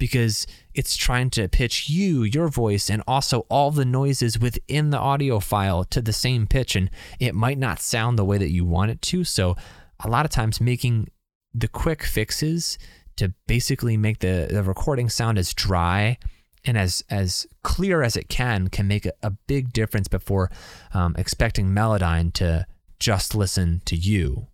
because 0.00 0.48
it's 0.74 0.96
trying 0.96 1.30
to 1.30 1.46
pitch 1.46 1.88
you, 1.88 2.24
your 2.24 2.48
voice, 2.48 2.90
and 2.90 3.04
also 3.06 3.46
all 3.48 3.70
the 3.70 3.84
noises 3.84 4.40
within 4.40 4.90
the 4.90 4.98
audio 4.98 5.38
file 5.38 5.84
to 5.84 6.02
the 6.02 6.12
same 6.12 6.48
pitch. 6.48 6.74
And 6.74 6.90
it 7.20 7.36
might 7.36 7.58
not 7.58 7.78
sound 7.78 8.18
the 8.18 8.24
way 8.24 8.38
that 8.38 8.50
you 8.50 8.64
want 8.64 8.90
it 8.90 9.00
to. 9.02 9.22
So, 9.22 9.54
a 10.02 10.08
lot 10.08 10.24
of 10.24 10.32
times, 10.32 10.60
making 10.60 11.08
the 11.54 11.68
quick 11.68 12.02
fixes 12.02 12.78
to 13.16 13.34
basically 13.46 13.96
make 13.96 14.20
the, 14.20 14.48
the 14.50 14.62
recording 14.62 15.10
sound 15.10 15.38
as 15.38 15.52
dry 15.52 16.16
and 16.64 16.78
as 16.78 17.04
as 17.10 17.46
clear 17.62 18.02
as 18.02 18.16
it 18.16 18.28
can 18.28 18.68
can 18.68 18.88
make 18.88 19.06
a, 19.06 19.12
a 19.22 19.30
big 19.30 19.72
difference 19.72 20.08
before 20.08 20.50
um, 20.94 21.14
expecting 21.18 21.68
Melodyne 21.68 22.32
to 22.34 22.66
just 22.98 23.34
listen 23.34 23.82
to 23.84 23.96
you. 23.96 24.46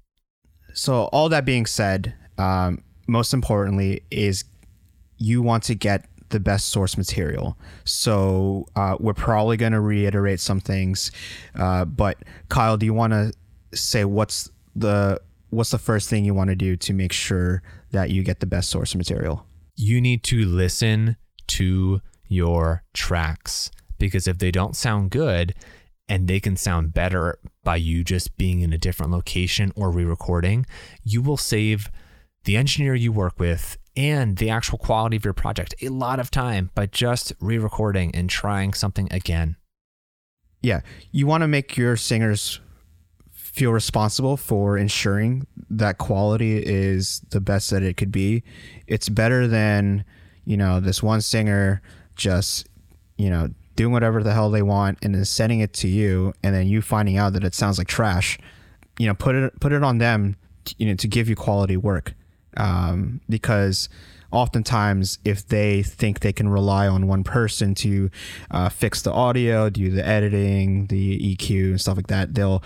So 0.73 1.05
all 1.05 1.29
that 1.29 1.45
being 1.45 1.67
said, 1.67 2.15
um, 2.39 2.83
most 3.07 3.33
importantly 3.33 4.03
is 4.11 4.45
you 5.19 5.43
want 5.43 5.63
to 5.65 5.75
get 5.75 6.07
the 6.31 6.41
best 6.41 6.69
source 6.69 6.97
material. 6.97 7.57
So 7.85 8.67
uh, 8.75 8.97
we're 8.99 9.15
probably 9.15 9.57
going 9.57 9.73
to 9.73 9.81
reiterate 9.81 10.41
some 10.41 10.61
things, 10.61 11.13
uh, 11.55 11.85
but 11.85 12.19
Kyle, 12.49 12.77
do 12.77 12.87
you 12.87 12.95
want 12.95 13.13
to 13.13 13.33
say 13.75 14.05
what's 14.05 14.51
the 14.75 15.21
what's 15.51 15.71
the 15.71 15.79
first 15.79 16.11
thing 16.11 16.25
you 16.25 16.35
want 16.35 16.49
to 16.51 16.57
do 16.57 16.77
to 16.77 16.93
make 16.93 17.13
sure 17.13 17.63
that 17.93 18.11
you 18.11 18.23
get 18.23 18.41
the 18.41 18.47
best 18.47 18.69
source 18.69 18.95
material? 18.95 19.47
You 19.77 20.01
need 20.01 20.23
to 20.25 20.45
listen 20.45 21.17
to 21.49 22.01
your 22.29 22.83
tracks 22.93 23.71
because 23.99 24.27
if 24.27 24.39
they 24.39 24.51
don't 24.51 24.77
sound 24.77 25.11
good 25.11 25.55
and 26.09 26.29
they 26.29 26.41
can 26.41 26.57
sound 26.57 26.93
better 26.93 27.39
by 27.65 27.77
you 27.77 28.05
just 28.05 28.37
being 28.37 28.61
in 28.61 28.73
a 28.73 28.79
different 28.79 29.13
location 29.13 29.73
or 29.77 29.91
re-recording, 29.91 30.67
you 31.03 31.23
will 31.23 31.37
save 31.37 31.91
the 32.45 32.57
engineer 32.57 32.95
you 32.95 33.13
work 33.13 33.39
with 33.39 33.77
and 33.97 34.37
the 34.37 34.51
actual 34.51 34.79
quality 34.79 35.17
of 35.17 35.25
your 35.25 35.33
project 35.33 35.75
a 35.81 35.89
lot 35.89 36.21
of 36.21 36.31
time 36.31 36.71
by 36.75 36.87
just 36.87 37.33
re 37.41 37.59
recording 37.59 38.15
and 38.15 38.29
trying 38.29 38.75
something 38.75 39.09
again. 39.11 39.57
Yeah. 40.63 40.81
You 41.13 41.27
want 41.27 41.43
to 41.43 41.49
make 41.49 41.77
your 41.77 41.97
singers 41.97 42.61
feel 43.33 43.73
responsible 43.73 44.37
for 44.37 44.77
ensuring 44.77 45.47
that 45.71 45.99
quality 45.99 46.59
is 46.59 47.23
the 47.31 47.41
best 47.41 47.71
that 47.71 47.83
it 47.83 47.97
could 47.97 48.13
be. 48.13 48.43
It's 48.87 49.09
better 49.09 49.49
than, 49.49 50.05
you 50.45 50.57
know, 50.57 50.81
this 50.81 51.03
one 51.03 51.21
singer 51.23 51.81
just, 52.17 52.69
you 53.17 53.31
know, 53.31 53.49
doing 53.77 53.93
whatever 53.93 54.23
the 54.23 54.33
hell 54.33 54.51
they 54.51 54.63
want 54.63 54.99
and 55.03 55.15
then 55.15 55.25
sending 55.25 55.61
it 55.61 55.73
to 55.75 55.89
you 55.89 56.35
and 56.43 56.55
then 56.55 56.67
you 56.67 56.83
finding 56.83 57.17
out 57.17 57.33
that 57.35 57.45
it 57.45 57.55
sounds 57.55 57.79
like 57.79 57.87
trash. 57.87 58.39
You 58.99 59.07
know, 59.07 59.15
put 59.15 59.35
it 59.35 59.59
put 59.61 59.73
it 59.73 59.83
on 59.83 59.99
them, 59.99 60.37
you 60.79 60.87
know, 60.87 60.95
to 60.95 61.09
give 61.09 61.29
you 61.29 61.37
quality 61.37 61.77
work 61.77 62.15
um, 62.57 63.21
because 63.29 63.89
oftentimes 64.33 65.19
if 65.25 65.47
they 65.47 65.83
think 65.83 66.21
they 66.21 66.33
can 66.33 66.49
rely 66.49 66.89
on 66.89 67.07
one 67.07 67.23
person 67.23 67.75
to 67.75 68.11
uh, 68.51 68.69
fix 68.69 69.03
the 69.03 69.13
audio 69.13 69.71
do 69.71 69.89
the 69.89 70.05
editing 70.07 70.87
the 70.89 71.37
eq 71.37 71.51
and 71.71 71.81
stuff 71.81 71.97
like 71.97 72.09
that 72.09 72.35
they'll 72.35 72.63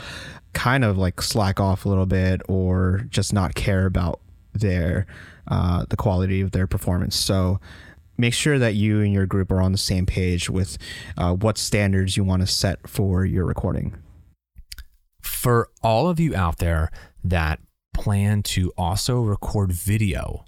kind 0.52 0.84
of 0.84 0.98
like 0.98 1.20
slack 1.22 1.60
off 1.60 1.84
a 1.84 1.88
little 1.88 2.06
bit 2.06 2.40
or 2.48 3.04
just 3.10 3.32
not 3.32 3.54
care 3.54 3.86
about 3.86 4.20
their 4.52 5.06
uh, 5.48 5.84
the 5.88 5.96
quality 5.96 6.40
of 6.40 6.52
their 6.52 6.66
performance. 6.66 7.16
So 7.16 7.60
make 8.16 8.34
sure 8.34 8.58
that 8.58 8.74
you 8.74 9.00
and 9.00 9.12
your 9.12 9.26
group 9.26 9.50
are 9.50 9.60
on 9.60 9.72
the 9.72 9.78
same 9.78 10.06
page 10.06 10.50
with 10.50 10.78
uh, 11.16 11.34
what 11.34 11.58
standards 11.58 12.16
you 12.16 12.24
want 12.24 12.42
to 12.42 12.46
set 12.46 12.88
for 12.88 13.24
your 13.24 13.44
recording. 13.44 13.96
For 15.20 15.70
all 15.82 16.08
of 16.08 16.20
you 16.20 16.34
out 16.34 16.58
there 16.58 16.90
that 17.24 17.60
plan 18.00 18.42
to 18.42 18.72
also 18.78 19.20
record 19.20 19.72
video 19.72 20.44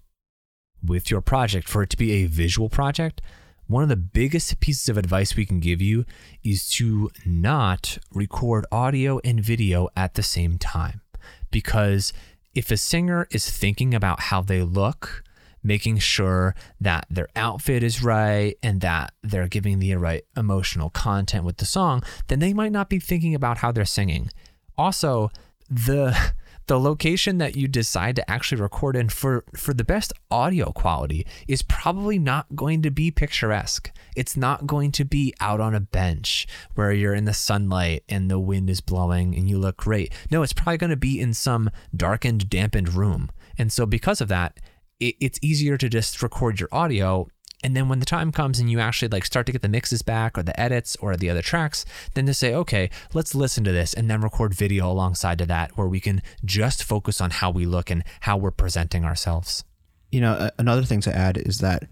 with 0.83 1.11
your 1.11 1.21
project 1.21 1.69
for 1.69 1.83
it 1.83 1.91
to 1.91 1.99
be 1.99 2.13
a 2.13 2.27
visual 2.27 2.71
project, 2.71 3.21
one 3.67 3.83
of 3.83 3.91
the 3.91 3.97
biggest 3.97 4.59
pieces 4.61 4.89
of 4.89 4.97
advice 4.97 5.37
we 5.37 5.45
can 5.45 5.61
give 5.61 5.83
you 5.83 6.05
is 6.43 6.69
to 6.71 7.11
not 7.27 7.99
record 8.13 8.65
audio 8.73 9.21
and 9.23 9.41
video 9.41 9.89
at 9.95 10.15
the 10.15 10.23
same 10.23 10.57
time. 10.57 11.03
Because 11.51 12.15
if 12.55 12.71
a 12.71 12.77
singer 12.79 13.29
is 13.31 13.51
thinking 13.51 13.95
about 13.95 14.21
how 14.21 14.41
they 14.41 14.63
look, 14.63 15.23
making 15.63 15.99
sure 15.99 16.55
that 16.81 17.07
their 17.11 17.29
outfit 17.37 17.83
is 17.83 18.03
right 18.03 18.57
and 18.63 18.81
that 18.81 19.13
they're 19.23 19.47
giving 19.47 19.79
the 19.79 19.95
right 19.95 20.25
emotional 20.37 20.89
content 20.89 21.45
with 21.45 21.59
the 21.59 21.67
song, 21.67 22.03
then 22.29 22.39
they 22.39 22.55
might 22.55 22.73
not 22.73 22.89
be 22.89 22.99
thinking 22.99 23.35
about 23.35 23.59
how 23.59 23.71
they're 23.71 23.85
singing. 23.85 24.31
Also, 24.77 25.31
the 25.71 26.33
the 26.67 26.79
location 26.79 27.39
that 27.39 27.57
you 27.57 27.69
decide 27.69 28.17
to 28.17 28.31
actually 28.31 28.61
record 28.61 28.97
in 28.97 29.09
for 29.09 29.45
for 29.57 29.75
the 29.75 29.85
best 29.85 30.13
audio 30.31 30.73
quality 30.73 31.27
is 31.49 31.63
probably 31.63 32.19
not 32.19 32.55
going 32.55 32.83
to 32.83 32.91
be 32.91 33.11
picturesque. 33.11 33.91
It's 34.17 34.37
not 34.37 34.67
going 34.67 34.93
to 34.93 35.05
be 35.05 35.35
out 35.41 35.61
on 35.61 35.75
a 35.75 35.81
bench 35.81 36.47
where 36.75 36.93
you're 36.93 37.15
in 37.15 37.25
the 37.25 37.35
sunlight 37.35 38.05
and 38.09 38.31
the 38.31 38.39
wind 38.39 38.71
is 38.71 38.81
blowing 38.81 39.35
and 39.35 39.49
you 39.49 39.59
look 39.59 39.77
great. 39.77 40.13
No, 40.31 40.43
it's 40.43 40.53
probably 40.53 40.79
going 40.79 40.91
to 40.91 40.97
be 40.97 41.21
in 41.21 41.35
some 41.35 41.71
darkened, 41.95 42.49
dampened 42.49 42.95
room. 42.95 43.31
And 43.59 43.73
so 43.73 43.87
because 43.87 44.21
of 44.21 44.29
that, 44.29 44.61
it, 45.01 45.17
it's 45.21 45.39
easier 45.43 45.77
to 45.77 45.89
just 45.89 46.23
record 46.23 46.61
your 46.61 46.69
audio 46.73 47.29
and 47.63 47.77
then 47.77 47.89
when 47.89 48.01
the 48.01 48.07
time 48.07 48.33
comes 48.33 48.59
and 48.59 48.71
you 48.71 48.81
actually 48.81 49.09
like 49.09 49.25
start 49.25 49.47
to 49.47 49.53
get 49.53 49.63
the 49.63 49.69
mixes 49.69 50.03
back 50.03 50.37
or 50.37 50.43
the 50.43 50.59
edits 50.59 50.97
or 50.97 51.17
the 51.17 51.31
other 51.31 51.43
tracks, 51.43 51.85
then 52.15 52.27
to 52.27 52.35
say, 52.35 52.55
okay, 52.55 52.91
let's 53.15 53.35
listen 53.35 53.63
to 53.65 53.73
this 53.73 53.95
and 53.95 54.11
then 54.11 54.21
record 54.21 54.55
video 54.55 54.91
alongside 54.91 55.39
to 55.39 55.47
that 55.47 55.77
where 55.77 55.87
we 55.87 56.01
can 56.01 56.23
just 56.45 56.83
focus 56.83 57.21
on 57.21 57.31
how 57.31 57.51
we 57.51 57.65
look 57.65 57.91
and 57.91 58.03
how 58.21 58.37
we're 58.37 58.51
presenting 58.51 59.05
ourselves. 59.05 59.65
You 60.11 60.21
know, 60.21 60.51
another 60.59 60.83
thing 60.83 61.01
to 61.03 61.17
add 61.17 61.39
is 61.39 61.59
that 61.59 61.85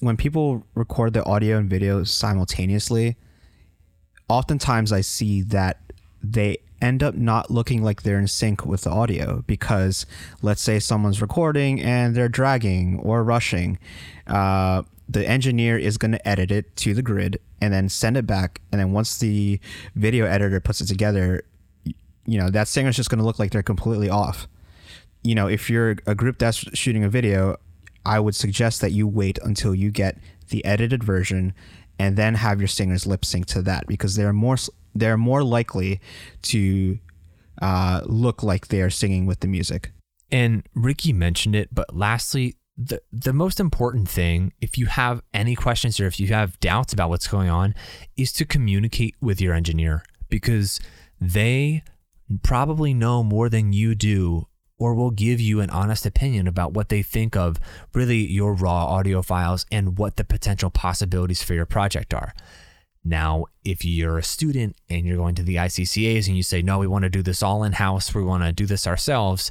when 0.00 0.16
people 0.16 0.66
record 0.74 1.12
the 1.12 1.24
audio 1.24 1.58
and 1.58 1.68
video 1.68 2.04
simultaneously, 2.04 3.16
oftentimes 4.28 4.92
I 4.92 5.00
see 5.00 5.42
that 5.42 5.80
they 6.22 6.58
end 6.80 7.02
up 7.02 7.14
not 7.14 7.50
looking 7.50 7.82
like 7.82 8.02
they're 8.02 8.18
in 8.18 8.28
sync 8.28 8.64
with 8.64 8.82
the 8.82 8.90
audio 8.90 9.42
because 9.46 10.06
let's 10.42 10.62
say 10.62 10.78
someone's 10.78 11.20
recording 11.20 11.80
and 11.80 12.14
they're 12.14 12.28
dragging 12.28 12.98
or 13.00 13.24
rushing 13.24 13.78
uh, 14.28 14.82
the 15.08 15.26
engineer 15.26 15.78
is 15.78 15.96
going 15.96 16.12
to 16.12 16.28
edit 16.28 16.50
it 16.50 16.76
to 16.76 16.92
the 16.92 17.02
grid 17.02 17.40
and 17.60 17.72
then 17.72 17.88
send 17.88 18.16
it 18.16 18.26
back. 18.26 18.60
And 18.70 18.80
then 18.80 18.92
once 18.92 19.18
the 19.18 19.58
video 19.94 20.26
editor 20.26 20.60
puts 20.60 20.80
it 20.80 20.86
together, 20.86 21.42
you 22.26 22.38
know, 22.38 22.50
that 22.50 22.68
singer's 22.68 22.96
just 22.96 23.08
going 23.08 23.18
to 23.18 23.24
look 23.24 23.38
like 23.38 23.50
they're 23.50 23.62
completely 23.62 24.10
off. 24.10 24.46
You 25.22 25.34
know, 25.34 25.48
if 25.48 25.70
you're 25.70 25.96
a 26.06 26.14
group 26.14 26.38
that's 26.38 26.58
shooting 26.76 27.04
a 27.04 27.08
video, 27.08 27.56
I 28.04 28.20
would 28.20 28.34
suggest 28.34 28.80
that 28.82 28.92
you 28.92 29.08
wait 29.08 29.38
until 29.42 29.74
you 29.74 29.90
get 29.90 30.18
the 30.50 30.64
edited 30.64 31.02
version 31.02 31.54
and 31.98 32.16
then 32.16 32.34
have 32.34 32.60
your 32.60 32.68
singers 32.68 33.06
lip 33.06 33.24
sync 33.24 33.46
to 33.46 33.62
that 33.62 33.86
because 33.86 34.14
they're 34.14 34.32
more 34.32 34.56
they're 34.94 35.16
more 35.16 35.42
likely 35.42 36.00
to 36.42 36.98
uh, 37.60 38.02
look 38.04 38.42
like 38.42 38.68
they're 38.68 38.90
singing 38.90 39.26
with 39.26 39.40
the 39.40 39.48
music. 39.48 39.92
And 40.30 40.62
Ricky 40.74 41.12
mentioned 41.12 41.56
it, 41.56 41.74
but 41.74 41.94
lastly, 41.94 42.56
the 42.76 43.02
the 43.12 43.32
most 43.32 43.58
important 43.58 44.08
thing 44.08 44.52
if 44.60 44.78
you 44.78 44.86
have 44.86 45.20
any 45.34 45.56
questions 45.56 45.98
or 45.98 46.06
if 46.06 46.20
you 46.20 46.28
have 46.28 46.60
doubts 46.60 46.92
about 46.92 47.08
what's 47.08 47.26
going 47.26 47.50
on 47.50 47.74
is 48.16 48.32
to 48.32 48.44
communicate 48.44 49.16
with 49.20 49.40
your 49.40 49.52
engineer 49.52 50.04
because 50.28 50.78
they 51.20 51.82
probably 52.44 52.94
know 52.94 53.24
more 53.24 53.48
than 53.48 53.72
you 53.72 53.96
do 53.96 54.46
or 54.78 54.94
will 54.94 55.10
give 55.10 55.40
you 55.40 55.60
an 55.60 55.70
honest 55.70 56.06
opinion 56.06 56.46
about 56.46 56.72
what 56.72 56.88
they 56.88 57.02
think 57.02 57.36
of 57.36 57.58
really 57.94 58.18
your 58.18 58.54
raw 58.54 58.86
audio 58.86 59.22
files 59.22 59.66
and 59.72 59.98
what 59.98 60.16
the 60.16 60.24
potential 60.24 60.70
possibilities 60.70 61.42
for 61.42 61.54
your 61.54 61.66
project 61.66 62.14
are. 62.14 62.32
Now, 63.04 63.46
if 63.64 63.84
you're 63.84 64.18
a 64.18 64.22
student 64.22 64.76
and 64.88 65.06
you're 65.06 65.16
going 65.16 65.34
to 65.36 65.42
the 65.42 65.56
ICCAs 65.56 66.26
and 66.26 66.36
you 66.36 66.42
say, 66.42 66.62
no, 66.62 66.78
we 66.78 66.86
want 66.86 67.04
to 67.04 67.08
do 67.08 67.22
this 67.22 67.42
all 67.42 67.64
in 67.64 67.72
house, 67.72 68.14
we 68.14 68.22
want 68.22 68.42
to 68.42 68.52
do 68.52 68.66
this 68.66 68.86
ourselves, 68.86 69.50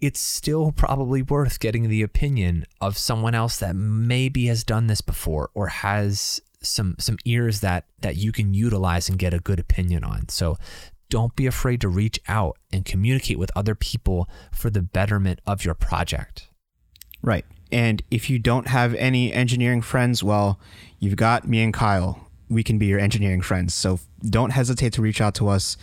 it's 0.00 0.20
still 0.20 0.72
probably 0.72 1.22
worth 1.22 1.60
getting 1.60 1.88
the 1.88 2.02
opinion 2.02 2.66
of 2.80 2.98
someone 2.98 3.34
else 3.34 3.58
that 3.58 3.76
maybe 3.76 4.46
has 4.46 4.64
done 4.64 4.86
this 4.86 5.00
before 5.00 5.50
or 5.54 5.68
has 5.68 6.40
some 6.62 6.94
some 6.98 7.16
ears 7.24 7.60
that 7.60 7.86
that 8.00 8.16
you 8.16 8.32
can 8.32 8.52
utilize 8.52 9.08
and 9.08 9.18
get 9.18 9.32
a 9.32 9.38
good 9.38 9.58
opinion 9.58 10.04
on. 10.04 10.28
So 10.28 10.58
don't 11.08 11.34
be 11.34 11.46
afraid 11.46 11.80
to 11.80 11.88
reach 11.88 12.20
out 12.28 12.56
and 12.72 12.84
communicate 12.84 13.38
with 13.38 13.50
other 13.56 13.74
people 13.74 14.28
for 14.52 14.70
the 14.70 14.82
betterment 14.82 15.40
of 15.46 15.64
your 15.64 15.74
project. 15.74 16.48
Right. 17.22 17.44
And 17.72 18.02
if 18.10 18.30
you 18.30 18.38
don't 18.38 18.68
have 18.68 18.94
any 18.94 19.32
engineering 19.32 19.82
friends, 19.82 20.24
well, 20.24 20.58
you've 20.98 21.16
got 21.16 21.46
me 21.46 21.62
and 21.62 21.74
Kyle. 21.74 22.29
We 22.50 22.62
can 22.62 22.78
be 22.78 22.86
your 22.86 22.98
engineering 22.98 23.40
friends. 23.40 23.74
So 23.74 24.00
don't 24.28 24.50
hesitate 24.50 24.92
to 24.94 25.02
reach 25.02 25.20
out 25.20 25.34
to 25.36 25.48
us. 25.48 25.76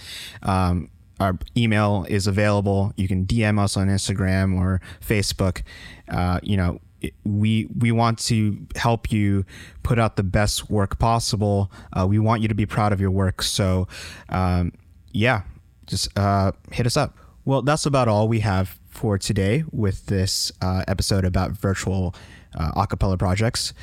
Um, 0.44 0.90
our 1.20 1.38
email 1.56 2.06
is 2.08 2.28
available. 2.28 2.94
You 2.96 3.08
can 3.08 3.26
DM 3.26 3.60
us 3.60 3.76
on 3.76 3.88
Instagram 3.88 4.60
or 4.60 4.82
Facebook. 5.02 5.64
Uh, 6.08 6.40
you 6.44 6.58
know, 6.58 6.80
we 7.24 7.68
we 7.78 7.92
want 7.92 8.20
to 8.20 8.68
help 8.76 9.12
you 9.12 9.46
put 9.84 10.00
out 10.00 10.16
the 10.16 10.24
best 10.24 10.70
work 10.70 11.00
possible. 11.00 11.72
Uh, 11.94 12.06
we 12.08 12.20
want 12.20 12.42
you 12.42 12.48
to 12.48 12.56
be 12.56 12.66
proud 12.66 12.92
of 12.94 13.00
your 13.00 13.12
work. 13.12 13.42
So, 13.42 13.88
um, 14.30 14.74
yeah, 15.12 15.44
just 15.86 16.10
uh, 16.18 16.52
hit 16.72 16.86
us 16.86 16.98
up. 16.98 17.18
Well, 17.46 17.62
that's 17.62 17.86
about 17.86 18.08
all 18.08 18.28
we 18.28 18.42
have 18.42 18.78
for 18.90 19.18
today 19.18 19.64
with 19.72 20.08
this 20.08 20.52
uh, 20.62 20.84
episode 20.88 21.24
about 21.24 21.52
virtual 21.52 22.14
uh, 22.56 22.72
acapella 22.72 23.18
projects. 23.18 23.74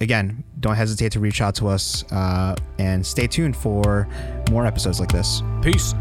Uh, 0.00 0.04
again, 0.04 0.44
don't 0.58 0.76
hesitate 0.76 1.12
to 1.12 1.20
reach 1.20 1.40
out 1.40 1.54
to 1.56 1.68
us 1.68 2.04
and 2.78 3.04
stay 3.04 3.26
tuned 3.26 3.56
for 3.56 4.08
more 4.50 4.66
episodes 4.66 5.00
like 5.00 5.12
this. 5.12 5.42
Peace. 5.62 5.94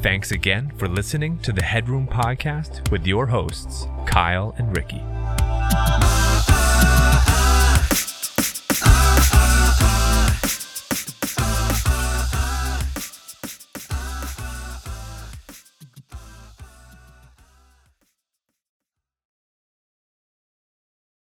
Thanks 0.00 0.30
again 0.30 0.72
for 0.76 0.88
listening 0.88 1.38
to 1.40 1.52
the 1.52 1.62
Headroom 1.62 2.06
Podcast 2.06 2.88
with 2.92 3.06
your 3.06 3.26
hosts, 3.26 3.86
Kyle 4.06 4.54
and 4.56 4.76
Ricky. 4.76 5.02